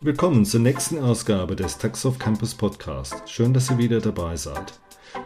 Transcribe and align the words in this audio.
Willkommen 0.00 0.44
zur 0.44 0.60
nächsten 0.60 1.00
Ausgabe 1.00 1.56
des 1.56 1.76
Taxoff 1.76 2.20
Campus 2.20 2.54
Podcast. 2.54 3.28
Schön, 3.28 3.52
dass 3.52 3.68
ihr 3.68 3.78
wieder 3.78 4.00
dabei 4.00 4.36
seid. 4.36 4.78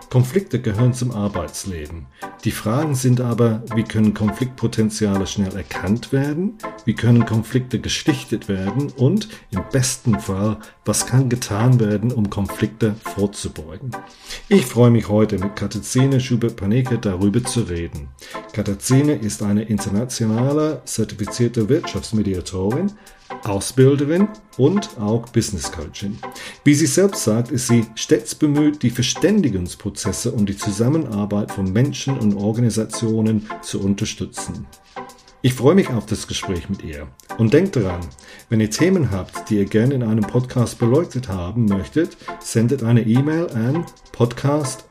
Konflikte 0.09 0.63
gehören 0.63 0.95
zum 0.95 1.11
Arbeitsleben. 1.11 2.07
Die 2.45 2.53
Fragen 2.53 2.95
sind 2.95 3.21
aber, 3.21 3.63
wie 3.75 3.83
können 3.83 4.15
Konfliktpotenziale 4.15 5.27
schnell 5.27 5.55
erkannt 5.55 6.11
werden? 6.11 6.57
Wie 6.85 6.95
können 6.95 7.27
Konflikte 7.27 7.79
gestichtet 7.79 8.49
werden? 8.49 8.91
Und 8.97 9.29
im 9.51 9.63
besten 9.71 10.19
Fall, 10.19 10.59
was 10.85 11.07
kann 11.07 11.29
getan 11.29 11.79
werden, 11.79 12.11
um 12.11 12.29
Konflikte 12.29 12.97
vorzubeugen? 13.15 13.93
Ich 14.49 14.67
freue 14.67 14.91
mich 14.91 15.09
heute 15.09 15.39
mit 15.39 15.55
Katazine 15.55 16.21
Schubert-Paneke 16.21 16.99
darüber 16.99 17.45
zu 17.45 17.61
reden. 17.61 18.09
Katazine 18.53 19.15
ist 19.15 19.43
eine 19.43 19.63
internationale 19.63 20.83
zertifizierte 20.85 21.69
Wirtschaftsmediatorin, 21.69 22.93
Ausbilderin 23.45 24.29
und 24.59 24.91
auch 24.99 25.29
Business 25.29 25.71
Coachin. 25.71 26.19
Wie 26.65 26.75
sie 26.75 26.87
selbst 26.87 27.25
sagt, 27.25 27.51
ist 27.51 27.69
sie 27.69 27.87
stets 27.95 28.35
bemüht, 28.35 28.83
die 28.83 28.91
Verständigungsprozesse 28.91 30.33
und 30.33 30.49
die 30.49 30.57
Zusammenarbeit 30.57 31.53
von 31.53 31.73
Menschen 31.73 32.19
und 32.19 32.35
Organisationen 32.35 33.49
zu 33.63 33.81
unterstützen. 33.81 34.67
Ich 35.45 35.55
freue 35.55 35.75
mich 35.75 35.91
auf 35.91 36.07
das 36.07 36.29
Gespräch 36.29 36.69
mit 36.69 36.85
ihr. 36.85 37.09
Und 37.37 37.53
denkt 37.53 37.75
daran, 37.75 37.99
wenn 38.49 38.61
ihr 38.61 38.71
Themen 38.71 39.11
habt, 39.11 39.51
die 39.51 39.57
ihr 39.57 39.65
gerne 39.65 39.95
in 39.95 40.05
einem 40.05 40.23
Podcast 40.23 40.79
beleuchtet 40.79 41.29
haben 41.29 41.65
möchtet, 41.65 42.17
sendet 42.39 42.85
eine 42.85 43.03
E-Mail 43.03 43.51
an 43.51 43.85
podcast 44.13 44.85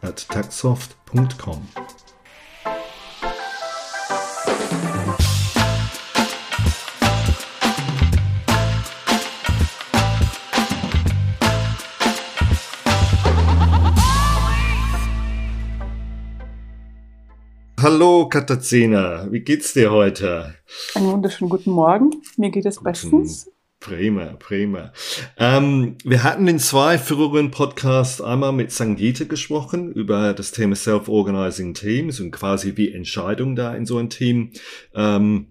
Hallo 17.81 18.29
Katazina, 18.29 19.31
wie 19.31 19.39
geht's 19.39 19.73
dir 19.73 19.91
heute? 19.91 20.53
Einen 20.93 21.13
wunderschönen 21.13 21.49
guten 21.49 21.71
Morgen. 21.71 22.11
Mir 22.37 22.51
geht 22.51 22.67
es 22.67 22.83
bestens. 22.83 23.49
Prima, 23.79 24.35
prima. 24.37 24.93
Ähm, 25.35 25.97
wir 26.03 26.23
hatten 26.23 26.47
in 26.47 26.59
zwei 26.59 26.99
früheren 26.99 27.49
Podcasts 27.49 28.21
einmal 28.21 28.51
mit 28.51 28.71
Sangita 28.71 29.23
gesprochen 29.23 29.91
über 29.93 30.33
das 30.33 30.51
Thema 30.51 30.75
Self-Organizing 30.75 31.73
Teams 31.73 32.19
und 32.19 32.29
quasi 32.29 32.77
wie 32.77 32.93
Entscheidungen 32.93 33.55
da 33.55 33.73
in 33.73 33.87
so 33.87 33.97
ein 33.97 34.11
Team 34.11 34.51
ähm, 34.93 35.47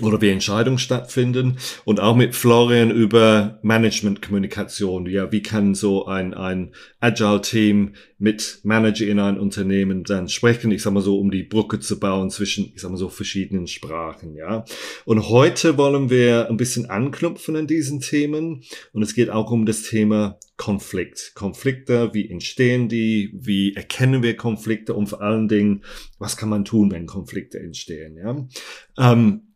oder 0.00 0.20
wie 0.20 0.30
Entscheidungen 0.30 0.78
stattfinden 0.78 1.58
und 1.84 2.00
auch 2.00 2.16
mit 2.16 2.34
Florian 2.34 2.90
über 2.90 3.58
Management-Kommunikation. 3.62 5.06
Ja, 5.06 5.32
wie 5.32 5.42
kann 5.42 5.74
so 5.74 6.06
ein, 6.06 6.34
ein 6.34 6.72
Agile-Team 7.00 7.94
mit 8.18 8.60
Manager 8.62 9.06
in 9.06 9.18
ein 9.18 9.38
Unternehmen 9.38 10.04
dann 10.04 10.28
sprechen? 10.28 10.70
Ich 10.70 10.82
sag 10.82 10.92
mal 10.92 11.02
so, 11.02 11.18
um 11.18 11.30
die 11.30 11.42
Brücke 11.42 11.80
zu 11.80 11.98
bauen 11.98 12.30
zwischen, 12.30 12.72
ich 12.74 12.80
sag 12.80 12.90
mal 12.90 12.96
so, 12.96 13.08
verschiedenen 13.08 13.66
Sprachen, 13.66 14.34
ja. 14.34 14.64
Und 15.04 15.28
heute 15.28 15.76
wollen 15.76 16.10
wir 16.10 16.48
ein 16.48 16.56
bisschen 16.56 16.90
anknüpfen 16.90 17.56
an 17.56 17.66
diesen 17.66 18.00
Themen 18.00 18.62
und 18.92 19.02
es 19.02 19.14
geht 19.14 19.30
auch 19.30 19.50
um 19.50 19.66
das 19.66 19.82
Thema 19.82 20.38
Konflikt. 20.56 21.32
Konflikte, 21.34 22.12
wie 22.12 22.28
entstehen 22.28 22.88
die? 22.88 23.30
Wie 23.32 23.76
erkennen 23.76 24.24
wir 24.24 24.36
Konflikte? 24.36 24.92
Und 24.92 25.06
vor 25.06 25.22
allen 25.22 25.46
Dingen, 25.46 25.84
was 26.18 26.36
kann 26.36 26.48
man 26.48 26.64
tun, 26.64 26.90
wenn 26.90 27.06
Konflikte 27.06 27.60
entstehen, 27.60 28.16
ja? 28.16 28.48
Ähm, 28.98 29.47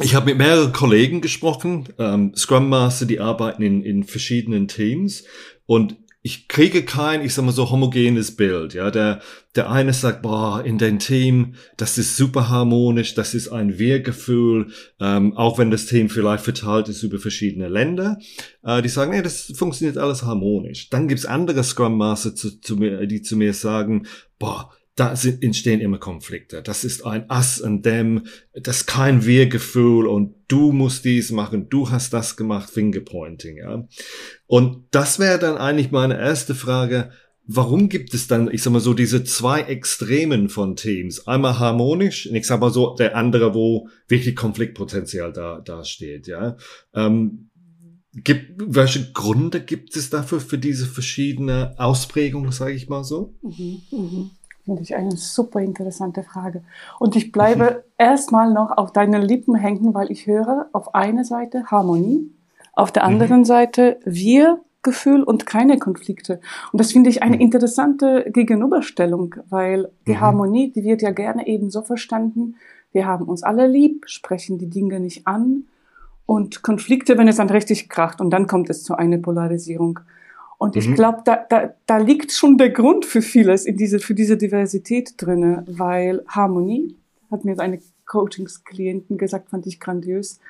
ich 0.00 0.14
habe 0.14 0.26
mit 0.26 0.38
mehreren 0.38 0.72
Kollegen 0.72 1.20
gesprochen, 1.20 1.88
ähm, 1.98 2.32
Scrum 2.34 2.68
Master, 2.68 3.06
die 3.06 3.20
arbeiten 3.20 3.62
in, 3.62 3.82
in 3.82 4.04
verschiedenen 4.04 4.68
Teams 4.68 5.24
und 5.66 5.96
ich 6.26 6.48
kriege 6.48 6.84
kein, 6.84 7.22
ich 7.22 7.34
sag 7.34 7.44
mal 7.44 7.52
so 7.52 7.70
homogenes 7.70 8.34
Bild. 8.34 8.72
Ja, 8.72 8.90
der 8.90 9.20
der 9.54 9.70
eine 9.70 9.92
sagt, 9.92 10.22
boah, 10.22 10.64
in 10.64 10.78
dein 10.78 10.98
Team, 10.98 11.54
das 11.76 11.96
ist 11.96 12.16
super 12.16 12.48
harmonisch, 12.48 13.14
das 13.14 13.34
ist 13.34 13.48
ein 13.48 13.78
Wir-Gefühl, 13.78 14.72
ähm, 14.98 15.36
auch 15.36 15.58
wenn 15.58 15.70
das 15.70 15.86
Team 15.86 16.08
vielleicht 16.08 16.42
verteilt 16.42 16.88
ist 16.88 17.02
über 17.02 17.18
verschiedene 17.18 17.68
Länder. 17.68 18.18
Äh, 18.64 18.82
die 18.82 18.88
sagen, 18.88 19.12
nee, 19.12 19.22
das 19.22 19.52
funktioniert 19.54 19.96
alles 19.96 20.24
harmonisch. 20.24 20.90
Dann 20.90 21.06
gibt's 21.08 21.26
andere 21.26 21.62
Scrum 21.62 21.96
Master, 21.96 22.34
zu, 22.34 22.60
zu 22.60 22.76
mir, 22.76 23.06
die 23.06 23.22
zu 23.22 23.36
mir 23.36 23.54
sagen, 23.54 24.06
boah, 24.38 24.72
da 24.96 25.16
sind, 25.16 25.42
entstehen 25.42 25.80
immer 25.80 25.98
Konflikte. 25.98 26.62
Das 26.62 26.84
ist 26.84 27.04
ein 27.04 27.26
Us 27.30 27.60
und 27.60 27.82
Them, 27.82 28.26
das 28.52 28.78
ist 28.78 28.86
kein 28.86 29.24
Wir-Gefühl 29.26 30.06
und 30.06 30.34
du 30.48 30.72
musst 30.72 31.04
dies 31.04 31.32
machen, 31.32 31.68
du 31.68 31.90
hast 31.90 32.12
das 32.12 32.36
gemacht, 32.36 32.70
Fingerpointing, 32.70 33.56
ja. 33.56 33.88
Und 34.46 34.84
das 34.92 35.18
wäre 35.18 35.38
dann 35.38 35.56
eigentlich 35.56 35.90
meine 35.90 36.18
erste 36.18 36.54
Frage. 36.54 37.10
Warum 37.46 37.88
gibt 37.88 38.14
es 38.14 38.26
dann, 38.26 38.50
ich 38.50 38.62
sag 38.62 38.72
mal 38.72 38.80
so, 38.80 38.94
diese 38.94 39.24
zwei 39.24 39.62
Extremen 39.62 40.48
von 40.48 40.76
Teams? 40.76 41.26
Einmal 41.26 41.58
harmonisch, 41.58 42.26
und 42.28 42.36
ich 42.36 42.46
sag 42.46 42.60
mal 42.60 42.72
so, 42.72 42.94
der 42.94 43.16
andere, 43.16 43.52
wo 43.54 43.88
wirklich 44.08 44.36
Konfliktpotenzial 44.36 45.32
da, 45.32 45.60
da 45.60 45.84
steht, 45.84 46.26
ja. 46.26 46.56
Ähm, 46.94 47.50
Gibt, 48.16 48.62
welche 48.64 49.10
Gründe 49.10 49.60
gibt 49.60 49.96
es 49.96 50.08
dafür 50.08 50.38
für 50.38 50.56
diese 50.56 50.86
verschiedene 50.86 51.74
Ausprägungen, 51.78 52.52
sage 52.52 52.74
ich 52.74 52.88
mal 52.88 53.02
so? 53.02 53.34
Mhm, 53.42 53.82
mh. 53.90 54.30
Finde 54.64 54.82
ich 54.82 54.94
eine 54.96 55.16
super 55.16 55.60
interessante 55.60 56.22
Frage. 56.22 56.62
Und 56.98 57.16
ich 57.16 57.32
bleibe 57.32 57.84
erstmal 57.98 58.52
noch 58.52 58.76
auf 58.76 58.92
deinen 58.92 59.22
Lippen 59.22 59.54
hängen, 59.54 59.94
weil 59.94 60.10
ich 60.10 60.26
höre 60.26 60.68
auf 60.72 60.94
einer 60.94 61.24
Seite 61.24 61.66
Harmonie, 61.66 62.30
auf 62.72 62.90
der 62.90 63.04
anderen 63.04 63.40
mhm. 63.40 63.44
Seite 63.44 64.00
wir 64.04 64.60
Gefühl 64.84 65.22
und 65.22 65.46
keine 65.46 65.78
Konflikte. 65.78 66.40
Und 66.70 66.80
das 66.80 66.92
finde 66.92 67.10
ich 67.10 67.22
eine 67.22 67.36
mhm. 67.36 67.42
interessante 67.42 68.30
Gegenüberstellung, 68.30 69.34
weil 69.48 69.90
die 70.06 70.12
mhm. 70.12 70.20
Harmonie, 70.20 70.70
die 70.70 70.84
wird 70.84 71.02
ja 71.02 71.10
gerne 71.10 71.48
eben 71.48 71.70
so 71.70 71.82
verstanden, 71.82 72.56
wir 72.92 73.06
haben 73.06 73.24
uns 73.24 73.42
alle 73.42 73.66
lieb, 73.66 74.04
sprechen 74.06 74.58
die 74.58 74.70
Dinge 74.70 75.00
nicht 75.00 75.26
an 75.26 75.64
und 76.26 76.62
Konflikte, 76.62 77.18
wenn 77.18 77.26
es 77.26 77.36
dann 77.36 77.50
richtig 77.50 77.88
kracht 77.88 78.20
und 78.20 78.30
dann 78.30 78.46
kommt 78.46 78.70
es 78.70 78.84
zu 78.84 78.94
einer 78.94 79.18
Polarisierung. 79.18 79.98
Und 80.64 80.76
ich 80.76 80.88
mhm. 80.88 80.94
glaube, 80.94 81.18
da, 81.26 81.44
da, 81.48 81.74
da 81.84 81.98
liegt 81.98 82.32
schon 82.32 82.56
der 82.56 82.70
Grund 82.70 83.04
für 83.04 83.20
vieles 83.20 83.66
in 83.66 83.76
diese, 83.76 83.98
für 83.98 84.14
diese 84.14 84.38
Diversität 84.38 85.12
drinne, 85.18 85.62
weil 85.66 86.24
Harmonie, 86.26 86.96
hat 87.30 87.44
mir 87.44 87.58
eine 87.58 87.80
Coachingsklienten 88.06 89.18
gesagt, 89.18 89.50
fand 89.50 89.66
ich 89.66 89.78
grandios, 89.78 90.40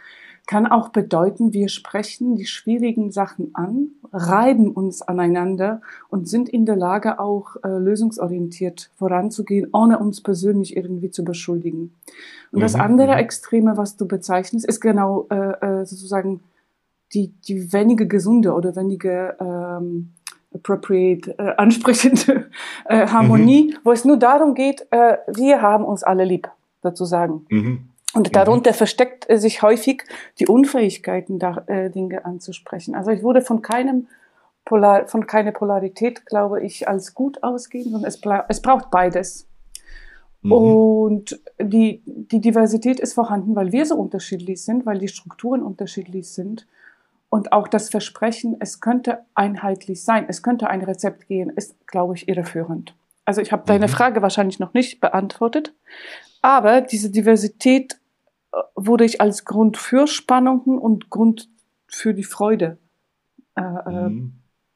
kann 0.46 0.68
auch 0.68 0.90
bedeuten, 0.90 1.52
wir 1.52 1.68
sprechen 1.68 2.36
die 2.36 2.46
schwierigen 2.46 3.10
Sachen 3.10 3.50
an, 3.54 3.88
reiben 4.12 4.70
uns 4.70 5.02
aneinander 5.02 5.80
und 6.10 6.28
sind 6.28 6.48
in 6.48 6.64
der 6.64 6.76
Lage, 6.76 7.18
auch 7.18 7.56
äh, 7.64 7.68
lösungsorientiert 7.68 8.90
voranzugehen, 8.94 9.68
ohne 9.72 9.98
uns 9.98 10.20
persönlich 10.20 10.76
irgendwie 10.76 11.10
zu 11.10 11.24
beschuldigen. 11.24 11.92
Und 12.52 12.58
mhm. 12.58 12.62
das 12.62 12.76
andere 12.76 13.14
mhm. 13.14 13.18
Extreme, 13.18 13.76
was 13.76 13.96
du 13.96 14.06
bezeichnest, 14.06 14.64
ist 14.64 14.80
genau 14.80 15.26
äh, 15.30 15.80
äh 15.80 15.86
sozusagen 15.86 16.38
die, 17.14 17.32
die 17.46 17.72
wenige 17.72 18.06
gesunde 18.06 18.52
oder 18.52 18.76
wenige 18.76 19.36
ähm, 19.40 20.12
appropriate, 20.54 21.38
äh, 21.38 21.54
ansprechende 21.56 22.50
äh, 22.84 23.06
Harmonie, 23.06 23.72
mhm. 23.72 23.78
wo 23.84 23.92
es 23.92 24.04
nur 24.04 24.16
darum 24.18 24.54
geht, 24.54 24.86
äh, 24.90 25.18
wir 25.28 25.62
haben 25.62 25.84
uns 25.84 26.02
alle 26.02 26.24
lieb, 26.24 26.48
sozusagen. 26.82 27.46
Mhm. 27.48 27.88
Und 28.14 28.28
mhm. 28.28 28.32
darunter 28.32 28.70
mhm. 28.70 28.76
versteckt 28.76 29.26
sich 29.28 29.62
häufig 29.62 30.04
die 30.38 30.46
Unfähigkeiten, 30.46 31.38
da, 31.38 31.64
äh, 31.66 31.90
Dinge 31.90 32.24
anzusprechen. 32.24 32.94
Also 32.94 33.10
ich 33.10 33.22
wurde 33.22 33.42
von 33.42 33.62
keinem 33.62 34.06
Polar, 34.64 35.08
von 35.08 35.26
keiner 35.26 35.52
Polarität, 35.52 36.24
glaube 36.26 36.62
ich, 36.62 36.88
als 36.88 37.14
gut 37.14 37.42
ausgehen, 37.42 37.90
sondern 37.90 38.04
es, 38.04 38.20
es 38.48 38.62
braucht 38.62 38.90
beides. 38.90 39.46
Mhm. 40.42 40.52
Und 40.52 41.40
die, 41.60 42.02
die 42.06 42.40
Diversität 42.40 43.00
ist 43.00 43.14
vorhanden, 43.14 43.56
weil 43.56 43.72
wir 43.72 43.84
so 43.86 43.96
unterschiedlich 43.96 44.62
sind, 44.62 44.86
weil 44.86 44.98
die 44.98 45.08
Strukturen 45.08 45.62
unterschiedlich 45.62 46.30
sind. 46.30 46.66
Und 47.34 47.50
auch 47.50 47.66
das 47.66 47.90
Versprechen, 47.90 48.58
es 48.60 48.80
könnte 48.80 49.24
einheitlich 49.34 50.04
sein, 50.04 50.26
es 50.28 50.40
könnte 50.40 50.68
ein 50.68 50.82
Rezept 50.82 51.26
gehen, 51.26 51.50
ist, 51.50 51.74
glaube 51.88 52.14
ich, 52.14 52.28
irreführend. 52.28 52.94
Also 53.24 53.40
ich 53.40 53.50
habe 53.50 53.62
mhm. 53.62 53.66
deine 53.66 53.88
Frage 53.88 54.22
wahrscheinlich 54.22 54.60
noch 54.60 54.72
nicht 54.72 55.00
beantwortet, 55.00 55.74
aber 56.42 56.80
diese 56.80 57.10
Diversität 57.10 57.94
äh, 58.52 58.58
wurde 58.76 59.04
ich 59.04 59.20
als 59.20 59.44
Grund 59.44 59.76
für 59.76 60.06
Spannungen 60.06 60.78
und 60.78 61.10
Grund 61.10 61.48
für 61.88 62.14
die 62.14 62.22
Freude 62.22 62.78
äh, 63.56 63.62
äh 63.62 64.08
mhm. 64.10 64.34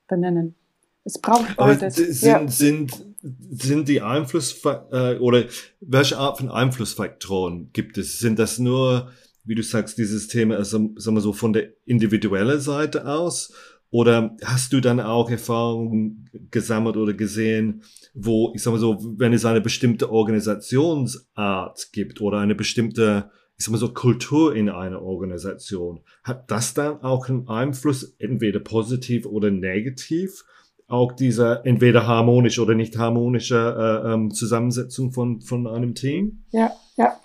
benennen. 0.08 0.56
Es 1.04 1.20
braucht 1.20 1.56
beides. 1.56 1.94
Sind, 1.94 2.22
ja. 2.22 2.48
sind, 2.48 3.06
sind 3.52 3.88
die 3.88 4.02
Einflussfaktoren 4.02 5.16
äh, 5.16 5.20
oder 5.20 5.44
welche 5.80 6.18
Art 6.18 6.38
von 6.38 6.50
Einflussfaktoren 6.50 7.70
gibt 7.72 7.98
es? 7.98 8.18
Sind 8.18 8.40
das 8.40 8.58
nur 8.58 9.12
wie 9.48 9.54
du 9.54 9.62
sagst, 9.62 9.96
dieses 9.96 10.28
Thema, 10.28 10.56
also, 10.56 10.90
sagen 10.96 11.16
wir 11.16 11.22
so, 11.22 11.32
von 11.32 11.54
der 11.54 11.70
individuellen 11.86 12.60
Seite 12.60 13.06
aus? 13.06 13.52
Oder 13.90 14.36
hast 14.44 14.74
du 14.74 14.82
dann 14.82 15.00
auch 15.00 15.30
Erfahrungen 15.30 16.28
gesammelt 16.50 16.98
oder 16.98 17.14
gesehen, 17.14 17.82
wo, 18.12 18.52
ich 18.54 18.62
sag 18.62 18.72
mal 18.72 18.78
so, 18.78 18.98
wenn 19.16 19.32
es 19.32 19.46
eine 19.46 19.62
bestimmte 19.62 20.12
Organisationsart 20.12 21.88
gibt 21.92 22.20
oder 22.20 22.38
eine 22.38 22.54
bestimmte, 22.54 23.30
ich 23.56 23.64
sag 23.64 23.72
mal 23.72 23.78
so, 23.78 23.94
Kultur 23.94 24.54
in 24.54 24.68
einer 24.68 25.00
Organisation, 25.00 26.00
hat 26.22 26.50
das 26.50 26.74
dann 26.74 27.00
auch 27.00 27.30
einen 27.30 27.48
Einfluss, 27.48 28.14
entweder 28.18 28.60
positiv 28.60 29.24
oder 29.24 29.50
negativ, 29.50 30.44
auch 30.86 31.12
dieser 31.12 31.64
entweder 31.64 32.06
harmonisch 32.06 32.58
oder 32.58 32.74
nicht 32.74 32.98
harmonische 32.98 33.56
äh, 34.04 34.12
ähm, 34.12 34.30
Zusammensetzung 34.30 35.12
von, 35.12 35.40
von 35.40 35.66
einem 35.66 35.94
Team? 35.94 36.44
Ja, 36.50 36.72
ja. 36.96 37.16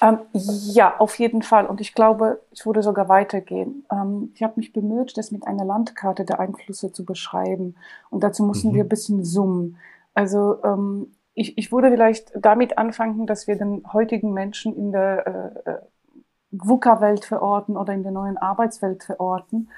Ähm, 0.00 0.18
ja, 0.32 0.96
auf 0.98 1.18
jeden 1.18 1.42
Fall. 1.42 1.66
Und 1.66 1.80
ich 1.80 1.94
glaube, 1.94 2.40
ich 2.50 2.64
würde 2.66 2.82
sogar 2.82 3.08
weitergehen. 3.08 3.84
Ähm, 3.90 4.30
ich 4.34 4.42
habe 4.42 4.54
mich 4.56 4.72
bemüht, 4.72 5.16
das 5.16 5.32
mit 5.32 5.46
einer 5.46 5.64
Landkarte 5.64 6.24
der 6.24 6.40
Einflüsse 6.40 6.92
zu 6.92 7.04
beschreiben. 7.04 7.76
Und 8.10 8.22
dazu 8.22 8.44
mussten 8.44 8.70
mhm. 8.70 8.74
wir 8.74 8.84
ein 8.84 8.88
bisschen 8.88 9.24
zoomen. 9.24 9.76
Also 10.14 10.62
ähm, 10.64 11.12
ich, 11.34 11.58
ich 11.58 11.72
würde 11.72 11.90
vielleicht 11.90 12.32
damit 12.36 12.78
anfangen, 12.78 13.26
dass 13.26 13.46
wir 13.46 13.56
den 13.56 13.82
heutigen 13.92 14.32
Menschen 14.32 14.74
in 14.74 14.92
der 14.92 15.26
äh, 15.64 15.70
äh 15.70 15.78
VUCA-Welt 16.50 17.26
verorten 17.26 17.76
oder 17.76 17.92
in 17.92 18.02
der 18.02 18.12
neuen 18.12 18.38
Arbeitswelt 18.38 19.04
verorten 19.04 19.68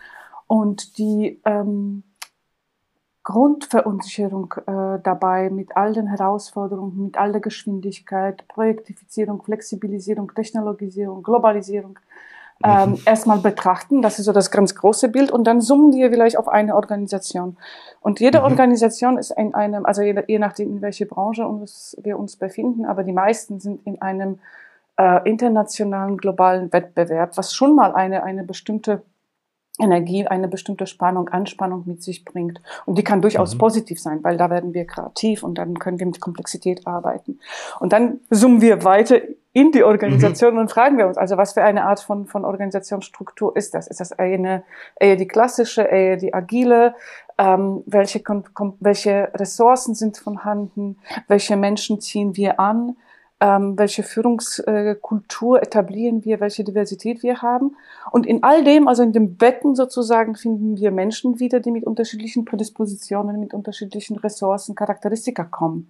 und 0.47 0.99
die 0.99 1.41
ähm, 1.45 2.05
Grundverunsicherung 3.23 4.55
äh, 4.67 4.99
dabei 5.03 5.51
mit 5.51 5.77
all 5.77 5.93
den 5.93 6.07
Herausforderungen, 6.07 7.05
mit 7.05 7.19
all 7.19 7.33
der 7.33 7.41
Geschwindigkeit, 7.41 8.49
Projektifizierung, 8.49 9.43
Flexibilisierung, 9.43 10.35
Technologisierung, 10.35 11.23
Globalisierung 11.23 11.99
ähm, 12.65 12.91
mhm. 12.91 12.99
erstmal 13.05 13.39
betrachten. 13.39 14.03
Das 14.03 14.19
ist 14.19 14.27
so 14.27 14.33
das 14.33 14.51
ganz 14.51 14.75
große 14.75 15.09
Bild. 15.09 15.31
Und 15.31 15.45
dann 15.45 15.61
summen 15.61 15.93
wir 15.93 16.11
vielleicht 16.11 16.39
auf 16.39 16.49
eine 16.49 16.75
Organisation. 16.75 17.57
Und 18.01 18.21
jede 18.21 18.39
mhm. 18.39 18.45
Organisation 18.45 19.19
ist 19.19 19.31
in 19.33 19.55
einem, 19.55 19.85
also 19.85 20.03
je, 20.03 20.23
je 20.27 20.39
nachdem, 20.39 20.71
in 20.71 20.83
welche 20.83 21.07
Branche 21.07 21.47
uns, 21.47 21.97
wir 22.03 22.19
uns 22.19 22.37
befinden, 22.37 22.85
aber 22.85 23.03
die 23.03 23.13
meisten 23.13 23.61
sind 23.61 23.87
in 23.87 24.01
einem 24.01 24.39
äh, 24.99 25.29
internationalen, 25.29 26.17
globalen 26.17 26.73
Wettbewerb, 26.73 27.37
was 27.37 27.55
schon 27.55 27.75
mal 27.75 27.93
eine, 27.93 28.23
eine 28.23 28.45
bestimmte 28.45 29.03
Energie 29.81 30.27
eine 30.27 30.49
bestimmte 30.49 30.87
Spannung, 30.87 31.29
Anspannung 31.29 31.85
mit 31.87 32.03
sich 32.03 32.25
bringt. 32.25 32.61
Und 32.87 32.99
die 32.99 33.05
kann 33.05 33.23
durchaus 33.23 33.55
mhm. 33.55 33.59
positiv 33.59 34.01
sein, 34.01 34.23
weil 34.23 34.37
da 34.37 34.51
werden 34.51 34.75
wir 34.75 34.87
kreativ 34.87 35.43
und 35.43 35.57
dann 35.57 35.79
können 35.79 35.99
wir 35.99 36.07
mit 36.07 36.21
Komplexität 36.21 36.87
arbeiten. 36.87 37.39
Und 37.79 37.93
dann 37.93 38.21
zoomen 38.31 38.61
wir 38.61 38.85
weiter 38.85 39.21
in 39.53 39.73
die 39.73 39.83
Organisation 39.83 40.55
mhm. 40.55 40.61
und 40.61 40.71
fragen 40.71 40.97
wir 40.97 41.07
uns, 41.07 41.19
also 41.19 41.37
was 41.37 41.55
für 41.55 41.63
eine 41.63 41.85
Art 41.85 42.01
von, 42.01 42.27
von 42.27 42.45
Organisationsstruktur 42.45 43.57
ist 43.57 43.75
das? 43.75 43.89
Ist 43.89 44.01
das 44.01 44.13
eine, 44.13 44.63
eher 44.97 45.17
die 45.17 45.27
klassische, 45.27 45.83
eher 45.83 46.17
die 46.17 46.33
agile? 46.33 46.95
Ähm, 47.37 47.83
welche, 47.87 48.23
welche 48.81 49.31
Ressourcen 49.35 49.95
sind 49.95 50.19
vorhanden? 50.19 50.99
Welche 51.27 51.57
Menschen 51.57 52.01
ziehen 52.01 52.37
wir 52.37 52.61
an? 52.61 52.97
Ähm, 53.41 53.79
welche 53.79 54.03
Führungskultur 54.03 55.63
etablieren 55.63 56.25
wir, 56.27 56.41
welche 56.41 56.63
Diversität 56.63 57.23
wir 57.23 57.41
haben. 57.41 57.75
Und 58.11 58.27
in 58.27 58.43
all 58.43 58.63
dem, 58.65 58.87
also 58.87 59.03
in 59.03 59.13
dem 59.13 59.37
Becken 59.37 59.75
sozusagen, 59.75 60.37
finden 60.37 60.77
wir 60.77 60.91
Menschen 60.91 61.41
wieder, 61.41 61.61
die 61.61 61.71
mit 61.71 61.85
unterschiedlichen 61.85 62.45
Prädispositionen, 62.45 63.41
mit 63.41 63.55
unterschiedlichen 63.55 64.19
Ressourcen, 64.19 64.75
Charakteristika 64.75 65.45
kommen. 65.45 65.89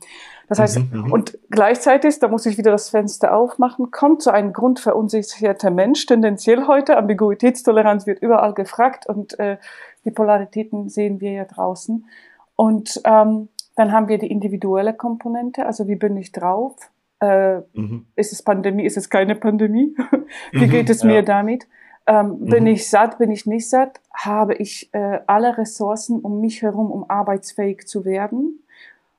Das 0.49 0.61
heißt, 0.61 0.79
mhm, 0.79 1.01
mhm, 1.07 1.13
und 1.13 1.39
gleichzeitig, 1.51 2.21
da 2.21 2.29
muss 2.29 2.47
ich 2.47 2.57
wieder 2.57 2.71
das 2.71 2.91
Fenster 2.91 3.37
aufmachen, 3.37 3.91
kommt 3.91 4.23
so 4.23 4.31
ein 4.31 4.53
grundverunsicherter 4.53 5.71
Mensch, 5.71 6.07
tendenziell 6.07 6.69
heute, 6.69 6.97
Ambiguitätstoleranz 6.97 8.07
wird 8.07 8.23
überall 8.23 8.55
gefragt 8.55 9.07
und 9.09 9.39
äh, 9.41 9.57
die 10.05 10.13
Polaritäten 10.13 10.89
sehen 10.89 11.21
wir 11.21 11.33
ja 11.33 11.45
draußen. 11.45 12.07
Und 12.55 13.01
ähm, 13.05 13.49
dann 13.75 13.93
haben 13.93 14.09
wir 14.09 14.19
die 14.19 14.31
individuelle 14.31 14.95
Komponente, 14.95 15.67
also 15.67 15.89
wie 15.89 15.97
bin 15.97 16.17
ich 16.17 16.31
drauf, 16.33 16.77
äh, 17.21 17.61
mhm. 17.75 18.07
Ist 18.17 18.33
es 18.33 18.43
Pandemie? 18.43 18.85
Ist 18.85 18.97
es 18.97 19.11
keine 19.11 19.35
Pandemie? 19.35 19.95
Wie 20.53 20.67
mhm, 20.67 20.71
geht 20.71 20.91
es 20.91 21.05
mir 21.05 21.17
ja. 21.17 21.23
damit? 21.23 21.67
Ähm, 22.07 22.47
bin 22.47 22.65
mhm. 22.65 22.71
ich 22.71 22.89
satt? 22.89 23.19
Bin 23.19 23.31
ich 23.31 23.47
nicht 23.47 23.69
satt? 23.69 24.01
Habe 24.13 24.55
ich 24.55 24.89
äh, 24.93 25.21
alle 25.27 25.59
Ressourcen 25.59 26.21
um 26.21 26.41
mich 26.41 26.63
herum, 26.63 26.91
um 26.91 27.09
arbeitsfähig 27.09 27.87
zu 27.87 28.05
werden? 28.05 28.63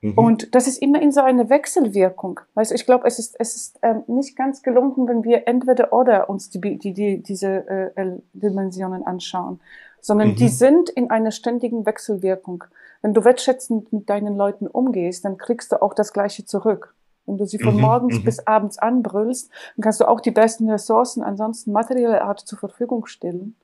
Mhm. 0.02 0.18
Und 0.18 0.56
das 0.56 0.68
ist 0.68 0.82
immer 0.82 1.00
in 1.00 1.12
so 1.12 1.22
eine 1.22 1.52
Wechselwirkung. 1.52 2.40
Weißt, 2.56 2.72
ich 2.72 2.88
glaube, 2.88 3.08
es 3.08 3.20
ist, 3.20 3.36
es 3.40 3.56
ist 3.56 3.80
ähm, 3.84 4.04
nicht 4.08 4.36
ganz 4.36 4.64
gelungen, 4.64 5.08
wenn 5.08 5.24
wir 5.24 5.48
entweder 5.48 5.94
oder 5.94 6.28
uns 6.28 6.50
die, 6.50 6.60
die, 6.60 6.94
die 6.94 7.22
diese 7.22 7.68
äh, 7.96 8.18
Dimensionen 8.34 9.06
anschauen, 9.06 9.60
sondern 10.00 10.36
die 10.36 10.46
mhm. 10.46 10.50
sind 10.50 10.90
in 10.90 11.12
einer 11.12 11.32
ständigen 11.32 11.86
Wechselwirkung. 11.86 12.64
Wenn 13.04 13.14
du 13.14 13.24
wertschätzend 13.24 13.94
mit 13.94 14.10
deinen 14.10 14.36
Leuten 14.36 14.66
umgehst, 14.66 15.24
dann 15.24 15.38
kriegst 15.38 15.72
du 15.72 15.82
auch 15.82 15.94
das 15.94 16.14
Gleiche 16.14 16.46
zurück. 16.46 16.96
Wenn 17.26 17.38
du 17.38 17.46
sie 17.46 17.60
von 17.60 17.76
mhm, 17.76 17.82
morgens 17.82 18.20
mhm. 18.20 18.24
bis 18.24 18.46
abends 18.48 18.78
anbrüllst, 18.78 19.50
dann 19.76 19.84
kannst 19.84 20.02
du 20.02 20.08
auch 20.08 20.22
die 20.22 20.32
besten 20.32 20.70
Ressourcen 20.70 21.24
ansonsten 21.24 21.72
materielle 21.72 22.24
Art 22.24 22.40
zur 22.40 22.58
Verfügung 22.58 23.06
stellen. 23.06 23.56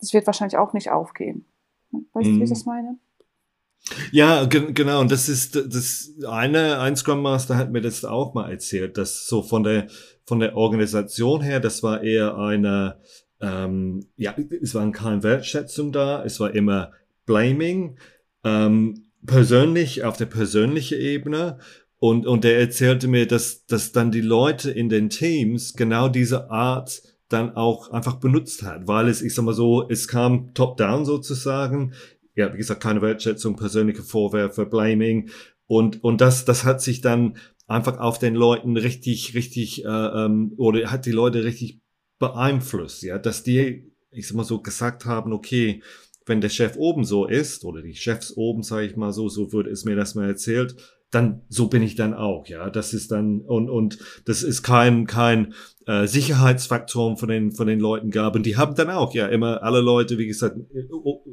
Das 0.00 0.12
wird 0.12 0.26
wahrscheinlich 0.26 0.58
auch 0.58 0.72
nicht 0.72 0.90
aufgehen. 0.90 1.44
Weißt 1.90 2.26
du, 2.26 2.30
wie 2.30 2.42
ich 2.42 2.50
mhm. 2.50 2.54
das 2.54 2.64
meine? 2.64 2.98
Ja, 4.12 4.44
ge 4.44 4.72
genau. 4.72 5.00
Und 5.00 5.10
das 5.10 5.28
ist 5.28 5.56
das 5.56 6.12
eine, 6.28 6.78
ein 6.78 6.96
Scrum 6.96 7.20
Master 7.20 7.56
hat 7.56 7.72
mir 7.72 7.80
das 7.80 8.04
auch 8.04 8.32
mal 8.32 8.50
erzählt, 8.50 8.96
dass 8.96 9.26
so 9.26 9.42
von 9.42 9.64
der 9.64 9.88
von 10.24 10.38
der 10.38 10.56
Organisation 10.56 11.42
her, 11.42 11.60
das 11.60 11.82
war 11.82 12.02
eher 12.02 12.36
eine, 12.36 13.00
ähm, 13.40 14.06
ja, 14.16 14.34
es 14.62 14.74
war 14.74 14.90
keine 14.92 15.22
Wertschätzung 15.22 15.92
da, 15.92 16.24
es 16.24 16.38
war 16.38 16.54
immer 16.54 16.92
Blaming, 17.26 17.98
ähm, 18.44 19.10
persönlich 19.26 20.04
auf 20.04 20.16
der 20.16 20.26
persönlichen 20.26 20.98
Ebene 20.98 21.58
und, 22.02 22.26
und 22.26 22.44
er 22.44 22.58
erzählte 22.58 23.06
mir, 23.06 23.28
dass, 23.28 23.64
dass 23.66 23.92
dann 23.92 24.10
die 24.10 24.22
Leute 24.22 24.72
in 24.72 24.88
den 24.88 25.08
Teams 25.08 25.74
genau 25.74 26.08
diese 26.08 26.50
Art 26.50 27.00
dann 27.28 27.54
auch 27.54 27.92
einfach 27.92 28.16
benutzt 28.16 28.64
hat, 28.64 28.88
weil 28.88 29.06
es, 29.06 29.22
ich 29.22 29.36
sag 29.36 29.44
mal 29.44 29.54
so, 29.54 29.88
es 29.88 30.08
kam 30.08 30.52
top-down 30.52 31.04
sozusagen. 31.04 31.92
Ja, 32.34 32.52
wie 32.52 32.56
gesagt, 32.56 32.82
keine 32.82 33.02
Wertschätzung, 33.02 33.54
persönliche 33.54 34.02
Vorwürfe, 34.02 34.66
Blaming. 34.66 35.30
Und, 35.68 36.02
und 36.02 36.20
das, 36.20 36.44
das 36.44 36.64
hat 36.64 36.82
sich 36.82 37.02
dann 37.02 37.36
einfach 37.68 38.00
auf 38.00 38.18
den 38.18 38.34
Leuten 38.34 38.76
richtig, 38.76 39.36
richtig, 39.36 39.84
äh, 39.84 39.88
ähm, 39.88 40.54
oder 40.56 40.90
hat 40.90 41.06
die 41.06 41.12
Leute 41.12 41.44
richtig 41.44 41.82
beeinflusst, 42.18 43.04
ja, 43.04 43.16
dass 43.18 43.44
die, 43.44 43.92
ich 44.10 44.26
sag 44.26 44.36
mal 44.36 44.42
so, 44.42 44.60
gesagt 44.60 45.04
haben, 45.04 45.32
okay, 45.32 45.84
wenn 46.26 46.40
der 46.40 46.48
Chef 46.48 46.74
oben 46.76 47.04
so 47.04 47.26
ist, 47.26 47.64
oder 47.64 47.80
die 47.80 47.94
Chefs 47.94 48.36
oben, 48.36 48.64
sage 48.64 48.86
ich 48.86 48.96
mal 48.96 49.12
so, 49.12 49.28
so 49.28 49.52
wurde 49.52 49.70
es 49.70 49.84
mir 49.84 49.94
das 49.94 50.16
mal 50.16 50.26
erzählt, 50.26 50.74
dann 51.12 51.42
so 51.48 51.68
bin 51.68 51.82
ich 51.82 51.94
dann 51.94 52.14
auch, 52.14 52.46
ja. 52.48 52.70
Das 52.70 52.94
ist 52.94 53.12
dann 53.12 53.42
und 53.42 53.70
und 53.70 53.98
das 54.24 54.42
ist 54.42 54.62
kein 54.62 55.06
kein 55.06 55.54
äh, 55.86 56.06
Sicherheitsfaktor 56.06 57.16
von 57.18 57.28
den 57.28 57.52
von 57.52 57.66
den 57.66 57.78
Leuten 57.78 58.10
gab 58.10 58.34
und 58.34 58.46
die 58.46 58.56
haben 58.56 58.74
dann 58.74 58.90
auch 58.90 59.14
ja 59.14 59.28
immer 59.28 59.62
alle 59.62 59.80
Leute, 59.80 60.18
wie 60.18 60.26
gesagt, 60.26 60.56